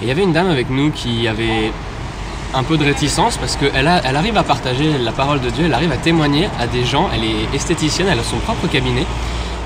Et 0.00 0.06
il 0.06 0.08
y 0.08 0.10
avait 0.10 0.24
une 0.24 0.32
dame 0.32 0.48
avec 0.48 0.68
nous 0.68 0.90
qui 0.90 1.28
avait 1.28 1.70
un 2.54 2.62
peu 2.62 2.76
de 2.76 2.84
réticence 2.84 3.36
parce 3.36 3.56
qu'elle 3.56 3.72
elle 4.04 4.16
arrive 4.16 4.36
à 4.36 4.42
partager 4.42 4.98
la 4.98 5.12
parole 5.12 5.40
de 5.40 5.50
Dieu, 5.50 5.66
elle 5.66 5.74
arrive 5.74 5.92
à 5.92 5.96
témoigner 5.96 6.48
à 6.58 6.66
des 6.66 6.84
gens, 6.84 7.08
elle 7.14 7.24
est 7.24 7.54
esthéticienne, 7.54 8.08
elle 8.10 8.18
a 8.18 8.24
son 8.24 8.38
propre 8.38 8.66
cabinet 8.66 9.06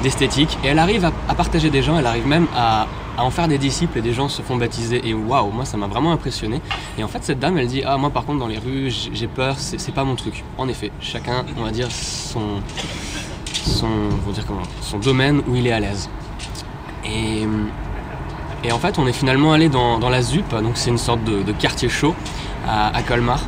d'esthétique 0.02 0.58
et 0.62 0.68
elle 0.68 0.78
arrive 0.78 1.04
à, 1.04 1.34
partager 1.34 1.70
des 1.70 1.82
gens, 1.82 1.98
elle 1.98 2.06
arrive 2.06 2.26
même 2.26 2.46
à, 2.54 2.86
en 3.16 3.30
faire 3.30 3.48
des 3.48 3.58
disciples 3.58 3.98
et 3.98 4.02
des 4.02 4.12
gens 4.12 4.28
se 4.28 4.42
font 4.42 4.56
baptiser 4.56 5.08
et 5.08 5.14
waouh, 5.14 5.50
moi 5.50 5.64
ça 5.64 5.76
m'a 5.76 5.86
vraiment 5.86 6.12
impressionné. 6.12 6.60
Et 6.98 7.04
en 7.04 7.08
fait 7.08 7.24
cette 7.24 7.38
dame 7.38 7.56
elle 7.58 7.68
dit 7.68 7.82
ah 7.86 7.96
moi 7.96 8.10
par 8.10 8.24
contre 8.24 8.40
dans 8.40 8.48
les 8.48 8.58
rues 8.58 8.90
j'ai 8.90 9.28
peur, 9.28 9.56
c'est 9.58 9.94
pas 9.94 10.04
mon 10.04 10.14
truc. 10.14 10.44
En 10.58 10.68
effet, 10.68 10.90
chacun 11.00 11.44
on 11.56 11.62
va 11.62 11.70
dire 11.70 11.88
son 11.90 12.60
domaine 15.02 15.42
où 15.48 15.56
il 15.56 15.66
est 15.66 15.72
à 15.72 15.80
l'aise. 15.80 16.10
Et, 17.06 17.44
et 18.62 18.72
en 18.72 18.78
fait 18.78 18.98
on 18.98 19.06
est 19.06 19.12
finalement 19.12 19.52
allé 19.52 19.70
dans, 19.70 19.98
la 20.10 20.20
ZUP, 20.20 20.50
donc 20.50 20.72
c'est 20.74 20.90
une 20.90 20.98
sorte 20.98 21.24
de 21.24 21.52
quartier 21.52 21.88
chaud 21.88 22.14
à, 22.68 23.02
Colmar. 23.02 23.40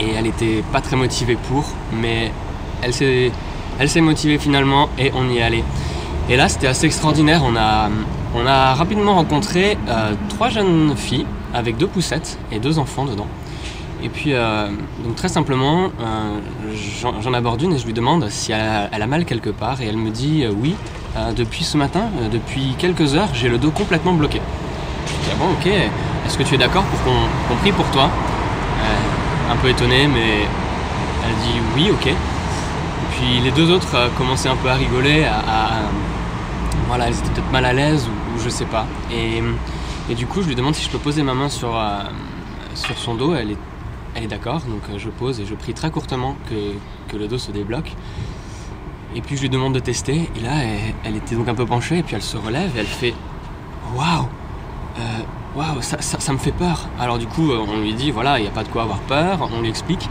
Et 0.00 0.12
elle 0.16 0.26
était 0.26 0.62
pas 0.72 0.80
très 0.80 0.96
motivée 0.96 1.36
pour, 1.48 1.64
mais 1.92 2.32
elle 2.82 2.94
s'est, 2.94 3.30
elle 3.78 3.88
s'est 3.88 4.00
motivée 4.00 4.38
finalement 4.38 4.88
et 4.98 5.12
on 5.14 5.28
y 5.28 5.38
est 5.38 5.42
allé. 5.42 5.64
Et 6.28 6.36
là, 6.36 6.48
c'était 6.48 6.68
assez 6.68 6.86
extraordinaire. 6.86 7.42
On 7.44 7.56
a, 7.56 7.90
on 8.34 8.46
a 8.46 8.74
rapidement 8.74 9.14
rencontré 9.14 9.76
euh, 9.88 10.12
trois 10.28 10.48
jeunes 10.48 10.94
filles 10.96 11.26
avec 11.52 11.76
deux 11.76 11.88
poussettes 11.88 12.38
et 12.52 12.60
deux 12.60 12.78
enfants 12.78 13.04
dedans. 13.04 13.26
Et 14.02 14.08
puis, 14.08 14.32
euh, 14.32 14.68
donc 15.04 15.16
très 15.16 15.28
simplement, 15.28 15.90
euh, 16.00 16.38
j'en, 17.02 17.34
aborde 17.34 17.60
une 17.60 17.74
et 17.74 17.78
je 17.78 17.84
lui 17.84 17.92
demande 17.92 18.28
si 18.30 18.52
elle 18.52 19.02
a, 19.02 19.06
mal 19.06 19.24
quelque 19.24 19.50
part. 19.50 19.82
Et 19.82 19.86
elle 19.86 19.96
me 19.96 20.10
dit 20.10 20.44
oui, 20.62 20.74
depuis 21.36 21.64
ce 21.64 21.76
matin, 21.76 22.04
depuis 22.32 22.74
quelques 22.78 23.14
heures, 23.14 23.28
j'ai 23.34 23.48
le 23.48 23.58
dos 23.58 23.72
complètement 23.72 24.12
bloqué. 24.12 24.40
Je 25.06 25.12
dis 25.12 25.30
ah 25.32 25.36
bon, 25.38 25.50
ok, 25.52 25.68
est-ce 26.30 26.38
que 26.38 26.44
tu 26.44 26.54
es 26.54 26.58
d'accord 26.58 26.84
pour 26.84 27.02
qu'on 27.02 27.56
prie 27.56 27.72
pour 27.72 27.90
toi 27.90 28.08
Un 29.50 29.56
peu 29.56 29.68
étonnée, 29.68 30.06
mais 30.06 30.46
elle 31.24 31.34
dit 31.42 31.58
oui, 31.74 31.90
ok. 31.90 32.06
Et 32.06 32.14
puis 33.10 33.40
les 33.40 33.50
deux 33.50 33.68
autres 33.72 33.96
euh, 33.96 34.08
commençaient 34.16 34.48
un 34.48 34.54
peu 34.54 34.68
à 34.68 34.74
rigoler, 34.74 35.24
à, 35.24 35.88
voilà, 36.86 37.08
elles 37.08 37.18
étaient 37.18 37.30
peut-être 37.30 37.50
mal 37.50 37.64
à 37.64 37.72
l'aise 37.72 38.06
ou, 38.06 38.40
je 38.40 38.48
sais 38.48 38.64
pas. 38.64 38.86
Et, 39.12 39.42
du 40.14 40.26
coup, 40.26 40.40
je 40.42 40.46
lui 40.46 40.54
demande 40.54 40.76
si 40.76 40.84
je 40.84 40.90
peux 40.90 40.98
poser 40.98 41.24
ma 41.24 41.34
main 41.34 41.48
sur, 41.48 41.76
euh, 41.76 42.04
sur 42.76 42.96
son 42.96 43.16
dos. 43.16 43.34
Elle 43.34 43.50
est, 43.50 43.58
elle 44.14 44.22
est 44.22 44.28
d'accord, 44.28 44.60
donc 44.60 44.82
euh, 44.88 44.98
je 44.98 45.08
pose 45.08 45.40
et 45.40 45.46
je 45.46 45.54
prie 45.56 45.74
très 45.74 45.90
courtement 45.90 46.36
que, 46.48 47.16
le 47.16 47.26
dos 47.26 47.38
se 47.38 47.50
débloque. 47.50 47.90
Et 49.16 49.20
puis 49.20 49.36
je 49.36 49.42
lui 49.42 49.48
demande 49.48 49.74
de 49.74 49.80
tester. 49.80 50.30
Et 50.36 50.40
là, 50.40 50.62
elle, 50.62 50.94
elle 51.04 51.16
était 51.16 51.34
donc 51.34 51.48
un 51.48 51.54
peu 51.54 51.66
penchée, 51.66 51.98
et 51.98 52.02
puis 52.04 52.14
elle 52.14 52.22
se 52.22 52.36
relève 52.36 52.70
et 52.76 52.80
elle 52.80 52.86
fait 52.86 53.14
Waouh 53.96 54.28
waouh, 55.56 55.80
ça, 55.80 56.32
me 56.32 56.38
fait 56.38 56.52
peur. 56.52 56.88
Alors 56.98 57.18
du 57.18 57.26
coup, 57.26 57.50
euh, 57.50 57.64
on 57.66 57.80
lui 57.80 57.94
dit, 57.94 58.10
voilà, 58.10 58.38
il 58.38 58.42
n'y 58.42 58.48
a 58.48 58.52
pas 58.52 58.62
de 58.62 58.68
quoi 58.68 58.82
avoir 58.82 58.98
peur, 58.98 59.48
on 59.56 59.60
lui 59.60 59.68
explique 59.68 60.08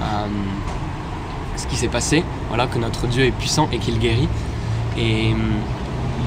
euh, 0.00 0.26
ce 1.56 1.66
qui 1.66 1.76
s'est 1.76 1.88
passé, 1.88 2.24
voilà, 2.48 2.66
que 2.66 2.78
notre 2.78 3.06
Dieu 3.06 3.24
est 3.24 3.30
puissant 3.30 3.68
et 3.72 3.78
qu'il 3.78 3.98
guérit. 3.98 4.28
Et, 4.98 5.30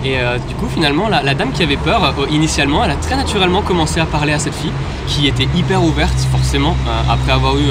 et 0.04 0.20
euh, 0.20 0.38
du 0.38 0.56
coup, 0.56 0.68
finalement, 0.68 1.10
la, 1.10 1.34
dame 1.34 1.52
qui 1.52 1.64
avait 1.64 1.78
peur, 1.78 2.14
initialement, 2.30 2.84
elle 2.84 2.92
a 2.92 2.96
très 2.96 3.16
naturellement 3.16 3.62
commencé 3.62 4.00
à 4.00 4.06
parler 4.06 4.34
à 4.34 4.40
cette 4.40 4.56
fille, 4.56 4.72
qui 5.08 5.28
était 5.28 5.48
hyper 5.56 5.84
ouverte, 5.84 6.18
forcément, 6.32 6.76
après 7.10 7.32
avoir 7.32 7.58
eu 7.58 7.66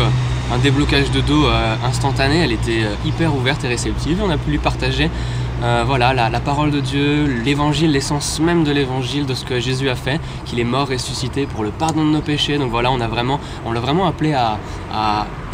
un 0.53 0.59
déblocage 0.59 1.11
de 1.11 1.21
dos 1.21 1.47
instantané, 1.85 2.39
elle 2.39 2.53
était 2.53 2.85
hyper 3.05 3.35
ouverte 3.35 3.65
et 3.65 3.69
réceptive. 3.69 4.21
On 4.25 4.31
a 4.31 4.39
pu 4.39 4.51
lui 4.51 4.59
partager 4.59 5.11
euh, 5.63 5.85
voilà, 5.87 6.13
la, 6.13 6.41
parole 6.41 6.71
de 6.71 6.81
Dieu, 6.81 7.25
l'évangile, 7.45 7.93
l'essence 7.93 8.41
même 8.41 8.63
de 8.63 8.73
l'évangile, 8.73 9.25
de 9.25 9.33
ce 9.33 9.45
que 9.45 9.59
Jésus 9.59 9.89
a 9.89 9.95
fait, 9.95 10.21
qu'il 10.45 10.61
est 10.61 10.65
mort, 10.65 10.89
ressuscité 10.89 11.47
pour 11.47 11.65
le 11.65 11.71
pardon 11.71 12.05
de 12.05 12.11
nos 12.11 12.21
péchés. 12.21 12.59
Donc 12.59 12.71
voilà, 12.71 12.91
on 12.91 13.01
a 13.01 13.09
vraiment, 13.09 13.41
l'a 13.73 13.81
vraiment 13.81 14.07
appelé 14.07 14.35
à, 14.35 14.59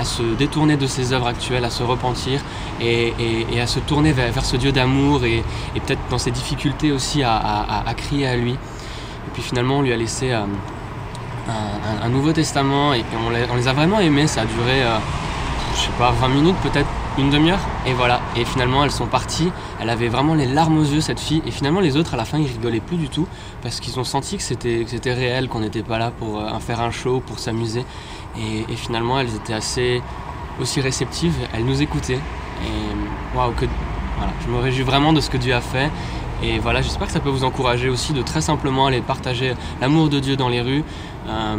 se 0.03 0.23
détourner 0.37 0.77
de 0.77 0.87
ses 0.87 1.13
œuvres 1.13 1.29
actuelles, 1.29 1.65
à 1.65 1.71
se 1.71 1.85
repentir 1.85 2.41
et, 2.81 3.13
à 3.61 3.67
se 3.69 3.79
tourner 3.79 4.13
vers, 4.13 4.45
ce 4.45 4.57
Dieu 4.57 4.73
d'amour 4.73 5.25
et, 5.25 5.45
peut-être 5.75 6.01
dans 6.11 6.19
ses 6.19 6.33
difficultés 6.33 6.91
aussi 6.91 7.23
à, 7.23 7.85
crier 7.97 8.27
à 8.27 8.37
lui. 8.37 8.53
Et 8.53 9.31
puis 9.35 9.43
finalement, 9.43 9.79
on 9.79 9.83
lui 9.83 9.93
a 9.93 9.97
laissé 9.97 10.33
euh, 10.33 10.43
un, 12.03 12.09
Nouveau 12.09 12.33
Testament 12.33 12.93
et 12.93 13.05
on, 13.25 13.57
les 13.57 13.69
a 13.69 13.73
vraiment 13.73 14.01
aimés. 14.01 14.27
Ça 14.27 14.41
a 14.41 14.45
duré, 14.47 14.83
euh, 14.83 14.99
je 15.77 15.81
sais 15.83 15.91
pas, 15.97 16.11
20 16.11 16.29
minutes 16.29 16.57
peut-être 16.63 16.89
une 17.19 17.31
demi-heure 17.31 17.59
et 17.87 17.93
voilà. 17.93 18.21
Et 18.37 18.45
finalement 18.45 18.85
elles 18.85 18.91
sont 18.91 19.07
parties. 19.07 19.51
Elle 19.81 19.91
avait 19.91 20.09
vraiment 20.09 20.35
les 20.35 20.47
larmes 20.47 20.79
aux 20.79 20.85
yeux 20.85 21.01
cette 21.01 21.21
fille. 21.21 21.43
Et 21.47 21.51
finalement 21.51 21.81
les 21.81 21.97
autres 21.97 22.15
à 22.15 22.17
la 22.17 22.25
fin 22.25 22.39
ils 22.39 22.47
rigolaient 22.47 22.81
plus 22.81 22.97
du 22.97 23.09
tout 23.09 23.27
parce 23.63 23.81
qu'ils 23.81 23.99
ont 23.99 24.05
senti 24.05 24.37
que 24.37 24.43
c'était 24.43 25.13
réel 25.13 25.49
qu'on 25.49 25.61
n'était 25.61 25.83
pas 25.83 25.99
là 25.99 26.11
pour 26.11 26.41
euh, 26.41 26.59
faire 26.61 26.81
un 26.81 26.91
show 26.91 27.21
pour 27.21 27.39
s'amuser. 27.39 27.85
Et, 28.39 28.77
finalement 28.77 29.21
elles 29.21 29.35
étaient 29.35 29.53
assez 29.53 30.03
aussi 30.61 30.81
réceptives. 30.81 31.35
Elles 31.55 31.65
nous 31.65 31.83
écoutaient. 31.83 32.21
Et 32.65 33.37
waouh 33.37 33.53
que 33.53 33.67
voilà. 34.17 34.33
Je 34.45 34.51
me 34.51 34.59
réjouis 34.59 34.85
vraiment 34.85 35.13
de 35.13 35.21
ce 35.21 35.31
que 35.31 35.37
Dieu 35.37 35.55
a 35.55 35.61
fait. 35.61 35.91
Et 36.43 36.59
voilà 36.59 36.83
j'espère 36.83 37.07
que 37.07 37.13
ça 37.13 37.21
peut 37.21 37.31
vous 37.31 37.45
encourager 37.45 37.89
aussi 37.89 38.13
de 38.13 38.23
très 38.23 38.41
simplement 38.41 38.87
aller 38.87 39.01
partager 39.01 39.55
l'amour 39.81 40.09
de 40.09 40.19
Dieu 40.19 40.37
dans 40.37 40.49
les 40.49 40.63
rues. 40.63 40.85
Euh, 41.29 41.57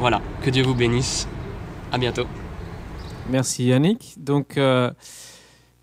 voilà. 0.00 0.20
Que 0.42 0.50
Dieu 0.50 0.62
vous 0.62 0.74
bénisse. 0.74 1.28
À 1.90 1.96
bientôt 1.96 2.26
Merci 3.30 3.66
Yannick. 3.66 4.14
Donc, 4.16 4.56
euh, 4.56 4.90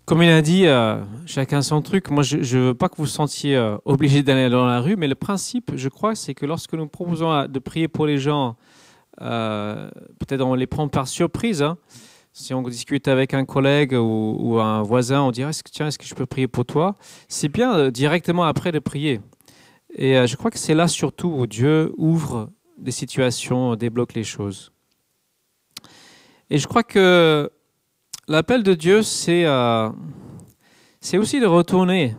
comme 0.04 0.20
il 0.22 0.30
a 0.30 0.42
dit, 0.42 0.66
euh, 0.66 1.00
chacun 1.26 1.62
son 1.62 1.80
truc. 1.80 2.10
Moi, 2.10 2.24
je 2.24 2.38
ne 2.38 2.62
veux 2.66 2.74
pas 2.74 2.88
que 2.88 2.96
vous 2.96 3.06
sentiez 3.06 3.56
euh, 3.56 3.76
obligé 3.84 4.24
d'aller 4.24 4.50
dans 4.50 4.66
la 4.66 4.80
rue, 4.80 4.96
mais 4.96 5.06
le 5.06 5.14
principe, 5.14 5.70
je 5.76 5.88
crois, 5.88 6.16
c'est 6.16 6.34
que 6.34 6.44
lorsque 6.44 6.72
nous 6.72 6.88
proposons 6.88 7.46
de 7.46 7.58
prier 7.60 7.86
pour 7.86 8.06
les 8.06 8.18
gens, 8.18 8.56
peut-être 9.18 10.42
on 10.42 10.54
les 10.54 10.66
prend 10.66 10.88
par 10.88 11.06
surprise. 11.06 11.62
Hein. 11.62 11.78
Si 12.32 12.52
on 12.52 12.62
discute 12.62 13.06
avec 13.06 13.32
un 13.32 13.44
collègue 13.44 13.94
ou, 13.94 14.58
un 14.58 14.82
voisin, 14.82 15.22
on 15.22 15.30
dirait 15.30 15.52
Tiens, 15.70 15.86
est-ce 15.86 15.98
que 15.98 16.04
je 16.04 16.14
peux 16.14 16.26
prier 16.26 16.48
pour 16.48 16.66
toi? 16.66 16.96
C'est 17.28 17.48
bien 17.48 17.90
directement 17.90 18.44
après 18.44 18.72
de 18.72 18.80
prier. 18.80 19.20
Et 19.94 20.26
je 20.26 20.36
crois 20.36 20.50
que 20.50 20.58
c'est 20.58 20.74
là 20.74 20.88
surtout 20.88 21.28
où 21.28 21.46
Dieu 21.46 21.92
ouvre 21.96 22.50
des 22.76 22.90
situations, 22.90 23.76
débloque 23.76 24.14
les 24.14 24.24
choses. 24.24 24.72
Et 26.48 26.58
je 26.58 26.68
crois 26.68 26.84
que 26.84 27.50
l'appel 28.28 28.62
de 28.62 28.74
Dieu, 28.74 29.02
c'est 29.02 29.46
euh, 29.46 29.90
aussi 31.14 31.40
de 31.40 31.46
retourner 31.46 32.14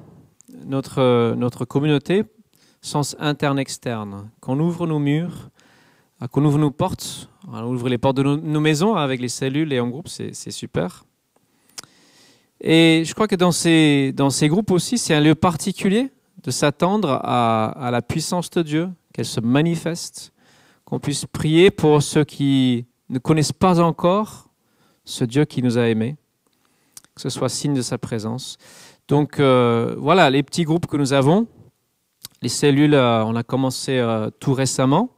notre, 0.65 1.33
notre 1.35 1.63
communauté, 1.63 2.23
sens 2.81 3.15
interne-externe. 3.19 4.29
Qu'on 4.41 4.59
ouvre 4.59 4.85
nos 4.85 4.99
murs, 4.99 5.49
euh, 6.21 6.27
qu'on 6.27 6.43
ouvre 6.43 6.57
nos 6.57 6.71
portes, 6.71 7.29
on 7.47 7.63
ouvre 7.73 7.87
les 7.87 7.97
portes 7.97 8.17
de 8.17 8.23
nos, 8.23 8.59
maisons 8.59 8.95
avec 8.95 9.21
les 9.21 9.29
cellules 9.29 9.71
et 9.71 9.79
en 9.79 9.87
groupe, 9.87 10.09
c'est 10.09 10.51
super. 10.51 11.05
Et 12.59 13.03
je 13.05 13.13
crois 13.13 13.29
que 13.29 13.35
dans 13.35 13.53
ces, 13.53 14.11
dans 14.13 14.29
ces 14.29 14.49
groupes 14.49 14.71
aussi, 14.71 14.97
c'est 14.97 15.13
un 15.13 15.21
lieu 15.21 15.35
particulier 15.35 16.09
de 16.43 16.51
s'attendre 16.51 17.21
à, 17.23 17.67
à 17.67 17.91
la 17.91 18.01
puissance 18.01 18.49
de 18.49 18.61
Dieu, 18.61 18.89
qu'elle 19.13 19.25
se 19.25 19.39
manifeste, 19.39 20.33
qu'on 20.83 20.99
puisse 20.99 21.25
prier 21.25 21.71
pour 21.71 22.03
ceux 22.03 22.25
qui 22.25 22.87
ne 23.09 23.19
connaissent 23.19 23.53
pas 23.53 23.79
encore 23.79 24.49
ce 25.05 25.23
Dieu 25.23 25.45
qui 25.45 25.63
nous 25.63 25.77
a 25.77 25.87
aimés, 25.87 26.15
que 27.15 27.21
ce 27.21 27.29
soit 27.29 27.49
signe 27.49 27.73
de 27.73 27.81
sa 27.81 27.97
présence. 27.97 28.57
Donc 29.07 29.39
euh, 29.39 29.95
voilà, 29.97 30.29
les 30.29 30.43
petits 30.43 30.63
groupes 30.63 30.85
que 30.85 30.97
nous 30.97 31.13
avons, 31.13 31.47
les 32.41 32.49
cellules, 32.49 32.93
euh, 32.93 33.23
on 33.23 33.35
a 33.35 33.43
commencé 33.43 33.97
euh, 33.97 34.29
tout 34.39 34.53
récemment, 34.53 35.09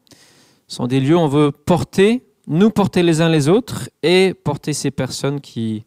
sont 0.67 0.85
des 0.85 0.99
lieux 0.99 1.15
où 1.15 1.19
on 1.19 1.27
veut 1.27 1.51
porter, 1.51 2.23
nous 2.47 2.69
porter 2.69 3.01
les 3.01 3.21
uns 3.21 3.29
les 3.29 3.49
autres 3.49 3.89
et 4.03 4.35
porter 4.35 4.73
ces 4.73 4.91
personnes 4.91 5.41
qui 5.41 5.83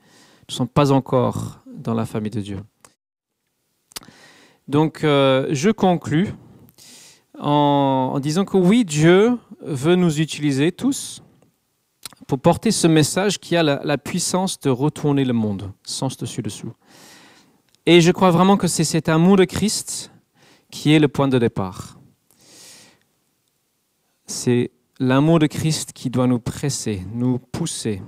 ne 0.48 0.54
sont 0.54 0.66
pas 0.66 0.90
encore 0.90 1.60
dans 1.66 1.94
la 1.94 2.04
famille 2.04 2.30
de 2.30 2.40
Dieu. 2.40 2.58
Donc, 4.66 5.00
je 5.02 5.70
conclus 5.70 6.34
en, 7.38 8.18
disant 8.20 8.44
que 8.44 8.56
oui, 8.56 8.84
Dieu 8.84 9.38
veut 9.60 9.96
nous 9.96 10.20
utiliser 10.20 10.72
tous 10.72 11.22
pour 12.32 12.40
porter 12.40 12.70
ce 12.70 12.86
message 12.86 13.38
qui 13.38 13.56
a 13.58 13.62
la, 13.62 13.98
puissance 13.98 14.58
de 14.58 14.70
retourner 14.70 15.22
le 15.22 15.34
monde, 15.34 15.70
sens 15.82 16.16
dessus-dessous. 16.16 16.72
Et 17.84 18.00
je 18.00 18.10
crois 18.10 18.30
vraiment 18.30 18.56
que 18.56 18.68
c'est 18.68 18.84
cet 18.84 19.10
amour 19.10 19.36
de 19.36 19.44
Christ 19.44 20.10
qui 20.70 20.94
est 20.94 20.98
le 20.98 21.08
point 21.08 21.28
de 21.28 21.38
départ. 21.38 21.98
C'est 24.24 24.70
l'amour 24.98 25.40
de 25.40 25.46
Christ 25.46 25.92
qui 25.92 26.08
doit 26.08 26.26
nous 26.26 26.38
presser, 26.38 27.02
nous 27.12 27.38
pousser. 27.38 28.00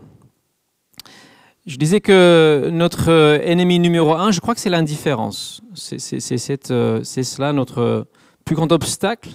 Je 1.66 1.76
disais 1.76 2.00
que 2.00 2.70
notre 2.72 3.10
ennemi 3.44 3.78
numéro 3.78 4.14
un, 4.14 4.30
je 4.30 4.40
crois 4.40 4.54
que 4.54 4.60
c'est 4.62 4.70
l'indifférence. 4.70 5.60
C'est 5.74 6.70
euh, 6.70 7.04
cela 7.04 7.52
notre 7.52 8.08
plus 8.46 8.56
grand 8.56 8.72
obstacle. 8.72 9.32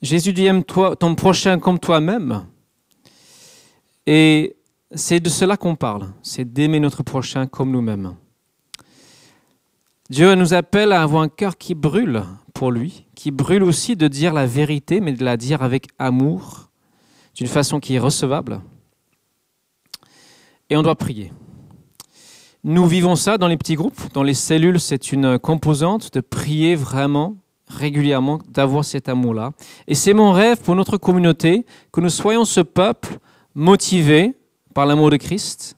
Jésus 0.00 0.32
dit 0.32 0.46
aime 0.46 0.62
toi, 0.62 0.94
ton 0.94 1.16
prochain 1.16 1.58
comme 1.58 1.80
toi-même. 1.80 2.46
Et 4.06 4.56
c'est 4.94 5.20
de 5.20 5.28
cela 5.28 5.56
qu'on 5.56 5.76
parle, 5.76 6.12
c'est 6.22 6.52
d'aimer 6.52 6.80
notre 6.80 7.02
prochain 7.02 7.46
comme 7.46 7.70
nous-mêmes. 7.70 8.16
Dieu 10.10 10.34
nous 10.34 10.52
appelle 10.52 10.92
à 10.92 11.02
avoir 11.02 11.22
un 11.22 11.28
cœur 11.28 11.56
qui 11.56 11.74
brûle 11.74 12.22
pour 12.52 12.70
lui, 12.70 13.06
qui 13.14 13.30
brûle 13.30 13.62
aussi 13.62 13.96
de 13.96 14.08
dire 14.08 14.34
la 14.34 14.46
vérité, 14.46 15.00
mais 15.00 15.12
de 15.12 15.24
la 15.24 15.36
dire 15.36 15.62
avec 15.62 15.88
amour, 15.98 16.68
d'une 17.34 17.46
façon 17.46 17.80
qui 17.80 17.94
est 17.94 17.98
recevable. 17.98 18.60
Et 20.68 20.76
on 20.76 20.82
doit 20.82 20.96
prier. 20.96 21.32
Nous 22.64 22.86
vivons 22.86 23.16
ça 23.16 23.38
dans 23.38 23.48
les 23.48 23.56
petits 23.56 23.74
groupes, 23.74 24.12
dans 24.12 24.22
les 24.22 24.34
cellules, 24.34 24.80
c'est 24.80 25.12
une 25.12 25.38
composante 25.38 26.12
de 26.12 26.20
prier 26.20 26.74
vraiment 26.74 27.36
régulièrement, 27.68 28.38
d'avoir 28.48 28.84
cet 28.84 29.08
amour-là. 29.08 29.52
Et 29.88 29.94
c'est 29.94 30.12
mon 30.12 30.32
rêve 30.32 30.60
pour 30.60 30.76
notre 30.76 30.98
communauté, 30.98 31.64
que 31.90 32.00
nous 32.00 32.10
soyons 32.10 32.44
ce 32.44 32.60
peuple 32.60 33.18
motivé 33.54 34.34
par 34.74 34.86
l'amour 34.86 35.10
de 35.10 35.16
Christ, 35.16 35.76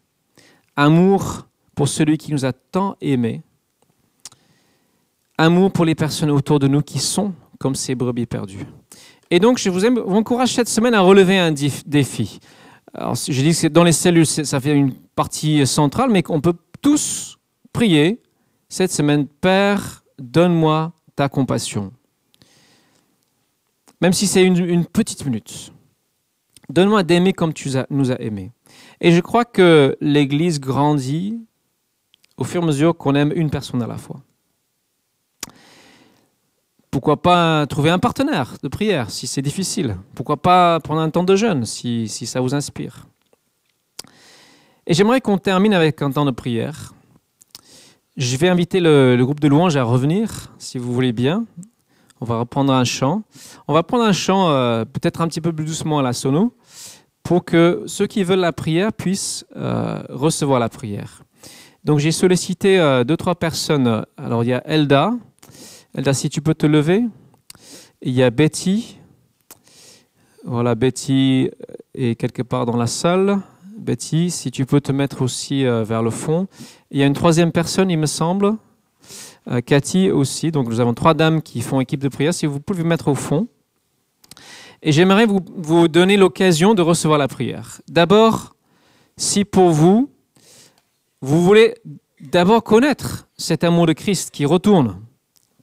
amour 0.77 1.47
pour 1.75 1.89
celui 1.89 2.18
qui 2.18 2.33
nous 2.33 2.45
a 2.45 2.53
tant 2.53 2.97
aimés, 3.01 3.43
amour 5.39 5.72
pour 5.72 5.85
les 5.85 5.95
personnes 5.95 6.31
autour 6.31 6.59
de 6.59 6.68
nous 6.68 6.83
qui 6.83 6.99
sont 6.99 7.35
comme 7.59 7.75
ces 7.75 7.95
brebis 7.95 8.27
perdues. 8.27 8.66
Et 9.31 9.41
donc, 9.41 9.59
je 9.59 9.70
vous, 9.70 9.85
encourage 9.85 10.55
cette 10.55 10.68
semaine 10.68 10.95
à 10.95 11.01
relever 11.01 11.39
un 11.39 11.53
défi. 11.53 12.39
Alors, 12.93 13.14
je 13.14 13.43
dis 13.43 13.59
que 13.61 13.66
dans 13.66 13.83
les 13.83 13.93
cellules, 13.93 14.27
ça 14.27 14.61
fait 14.61 14.75
une 14.75 14.93
partie 15.16 15.66
centrale, 15.66 16.11
mais 16.11 16.22
qu'on 16.22 16.41
peut 16.41 16.55
tous 16.81 17.39
prier 17.72 18.20
cette 18.68 18.93
semaine, 18.93 19.27
Père, 19.27 20.05
donne-moi 20.18 20.93
ta 21.16 21.29
compassion. 21.29 21.93
Même 24.01 24.12
si 24.12 24.27
c'est 24.27 24.45
une, 24.45 24.85
petite 24.85 25.25
minute. 25.25 25.72
Donne-moi 26.69 27.03
d'aimer 27.03 27.33
comme 27.33 27.53
tu 27.53 27.71
nous 27.91 28.11
as 28.11 28.21
aimés. 28.21 28.51
Et 29.01 29.12
je 29.12 29.21
crois 29.21 29.45
que 29.45 29.97
l'Église 30.01 30.61
grandit 30.61 31.39
au 32.37 32.45
fur 32.45 32.61
et 32.61 32.65
à 32.65 32.67
mesure 32.67 32.97
qu'on 32.97 33.15
aime 33.15 33.33
une 33.35 33.51
personne 33.51 33.83
à 33.83 33.87
la 33.87 33.99
fois. 33.99 34.21
Pourquoi 36.91 37.21
pas 37.21 37.67
trouver 37.67 37.91
un 37.91 37.99
partenaire 37.99 38.55
de 38.62 38.69
prière 38.69 39.11
si 39.11 39.27
c'est 39.27 39.43
difficile? 39.43 39.97
Pourquoi 40.15 40.37
pas 40.37 40.79
prendre 40.79 41.01
un 41.01 41.11
temps 41.11 41.25
de 41.25 41.35
jeûne 41.35 41.65
si, 41.67 42.09
ça 42.09 42.41
vous 42.41 42.55
inspire? 42.55 43.07
Et 44.87 44.95
j'aimerais 44.95 45.21
qu'on 45.21 45.39
termine 45.39 45.75
avec 45.75 46.03
un 46.03 46.11
temps 46.12 46.25
de 46.25 46.31
prière. 46.31 46.95
Je 48.17 48.37
vais 48.37 48.49
inviter 48.49 48.79
le, 48.79 49.19
groupe 49.23 49.41
de 49.41 49.49
louanges 49.49 49.77
à 49.77 49.83
revenir, 49.83 50.53
si 50.59 50.79
vous 50.79 50.93
voulez 50.93 51.12
bien. 51.12 51.47
On 52.25 52.27
va 52.27 52.39
reprendre 52.39 52.72
un 52.72 52.85
chant. 52.85 53.22
On 53.68 53.75
va 53.75 53.83
prendre 53.83 54.03
un 54.03 54.14
chant 54.14 54.49
euh, 54.49 54.87
peut-être 54.87 55.20
un 55.20 55.29
petit 55.29 55.43
peu 55.43 55.53
plus 55.53 55.66
doucement 55.66 55.99
à 55.99 56.03
la 56.03 56.14
sono 56.14 56.57
pour 57.22 57.45
que 57.45 57.83
ceux 57.85 58.07
qui 58.07 58.25
veulent 58.25 58.39
la 58.39 58.55
prière 58.55 58.95
puissent 58.95 59.45
euh, 59.57 60.03
recevoir 60.09 60.59
la 60.59 60.70
prière. 60.70 61.22
Donc 61.85 61.99
j'ai 61.99 62.12
sollicité 62.12 62.81
euh, 62.81 63.05
deux, 63.05 63.18
trois 63.18 63.35
personnes. 63.35 64.07
Alors 64.16 64.43
il 64.43 64.47
y 64.47 64.53
a 64.55 64.62
Elda. 64.66 65.12
Elda, 65.95 66.14
si 66.14 66.31
tu 66.31 66.41
peux 66.41 66.55
te 66.55 66.64
lever. 66.64 67.05
Il 68.01 68.14
y 68.14 68.22
a 68.22 68.31
Betty. 68.31 68.99
Voilà, 70.47 70.75
Betty 70.75 71.51
est 71.95 72.14
quelque 72.14 72.41
part 72.41 72.64
dans 72.64 72.79
la 72.79 72.87
salle. 72.87 73.39
Betty, 73.77 74.31
si 74.31 74.51
tu 74.51 74.64
peux 74.64 74.81
te 74.81 74.93
mettre 74.93 75.20
aussi 75.20 75.64
vers 75.64 76.03
le 76.03 76.11
fond. 76.11 76.47
Il 76.91 76.99
y 76.99 77.03
a 77.03 77.07
une 77.07 77.12
troisième 77.12 77.53
personne, 77.53 77.91
il 77.91 77.99
me 77.99 78.07
semble. 78.07 78.57
Euh, 79.49 79.61
Cathy 79.61 80.11
aussi. 80.11 80.51
Donc 80.51 80.68
nous 80.68 80.80
avons 80.80 80.95
trois 80.95 81.14
dames 81.14 81.42
qui 81.42 81.61
font 81.61 81.80
équipe 81.80 82.01
de 82.01 82.09
prière. 82.09 82.34
Si 82.34 82.47
vous 82.47 82.61
pouvez 82.61 82.82
vous 82.82 82.88
mettre 82.88 83.09
au 83.09 83.14
fond. 83.14 83.49
Et 84.82 84.92
j'aimerais 84.92 85.26
vous, 85.26 85.40
vous 85.57 85.88
donner 85.88 86.16
l'occasion 86.16 86.74
de 86.74 86.82
recevoir 86.82 87.18
la 87.18 87.28
prière. 87.28 87.80
D'abord, 87.88 88.55
si 89.16 89.45
pour 89.45 89.70
vous, 89.70 90.11
vous 91.22 91.42
voulez 91.42 91.74
d'abord 92.20 92.62
connaître 92.62 93.26
cet 93.36 93.64
amour 93.64 93.86
de 93.86 93.95
Christ 93.95 94.30
qui 94.30 94.45
retourne, 94.45 95.01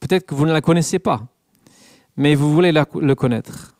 peut-être 0.00 0.26
que 0.26 0.34
vous 0.34 0.46
ne 0.46 0.52
la 0.52 0.60
connaissez 0.60 0.98
pas, 0.98 1.22
mais 2.16 2.34
vous 2.34 2.52
voulez 2.52 2.72
le 2.72 3.14
connaître, 3.14 3.76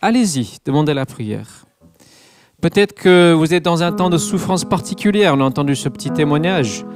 allez-y, 0.00 0.56
demandez 0.64 0.94
la 0.94 1.04
prière. 1.04 1.66
Peut-être 2.62 2.94
que 2.94 3.34
vous 3.34 3.52
êtes 3.52 3.64
dans 3.64 3.82
un 3.82 3.92
temps 3.92 4.08
de 4.08 4.16
souffrance 4.16 4.64
particulière. 4.64 5.34
On 5.34 5.40
a 5.40 5.44
entendu 5.44 5.76
ce 5.76 5.90
petit 5.90 6.10
témoignage. 6.10 6.86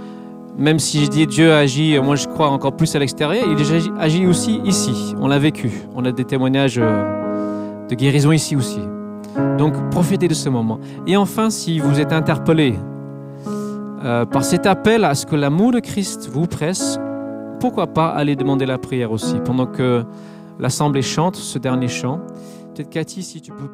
Même 0.60 0.78
si 0.78 1.02
je 1.06 1.08
dis 1.08 1.26
Dieu 1.26 1.54
agit, 1.54 1.98
moi 2.00 2.16
je 2.16 2.28
crois 2.28 2.50
encore 2.50 2.76
plus 2.76 2.94
à 2.94 2.98
l'extérieur, 2.98 3.46
il 3.48 3.92
agit 3.98 4.26
aussi 4.26 4.60
ici. 4.62 5.14
On 5.18 5.26
l'a 5.26 5.38
vécu. 5.38 5.72
On 5.94 6.04
a 6.04 6.12
des 6.12 6.24
témoignages 6.26 6.78
euh, 6.78 7.88
de 7.88 7.94
guérison 7.94 8.30
ici 8.30 8.56
aussi. 8.56 8.80
Donc 9.56 9.72
profitez 9.90 10.28
de 10.28 10.34
ce 10.34 10.50
moment. 10.50 10.78
Et 11.06 11.16
enfin, 11.16 11.48
si 11.48 11.78
vous 11.78 11.98
êtes 11.98 12.12
interpellé 12.12 12.74
euh, 14.04 14.26
par 14.26 14.44
cet 14.44 14.66
appel 14.66 15.06
à 15.06 15.14
ce 15.14 15.24
que 15.24 15.34
l'amour 15.34 15.72
de 15.72 15.80
Christ 15.80 16.28
vous 16.30 16.46
presse, 16.46 17.00
pourquoi 17.58 17.86
pas 17.86 18.08
aller 18.08 18.36
demander 18.36 18.66
la 18.66 18.76
prière 18.76 19.12
aussi 19.12 19.36
pendant 19.42 19.66
que 19.66 20.04
l'assemblée 20.58 21.00
chante 21.00 21.36
ce 21.36 21.58
dernier 21.58 21.88
chant. 21.88 22.20
Peut-être 22.74 22.90
Cathy, 22.90 23.22
si 23.22 23.40
tu 23.40 23.50
peux. 23.50 23.70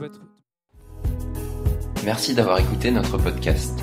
Merci 2.04 2.32
d'avoir 2.32 2.60
écouté 2.60 2.92
notre 2.92 3.18
podcast. 3.18 3.82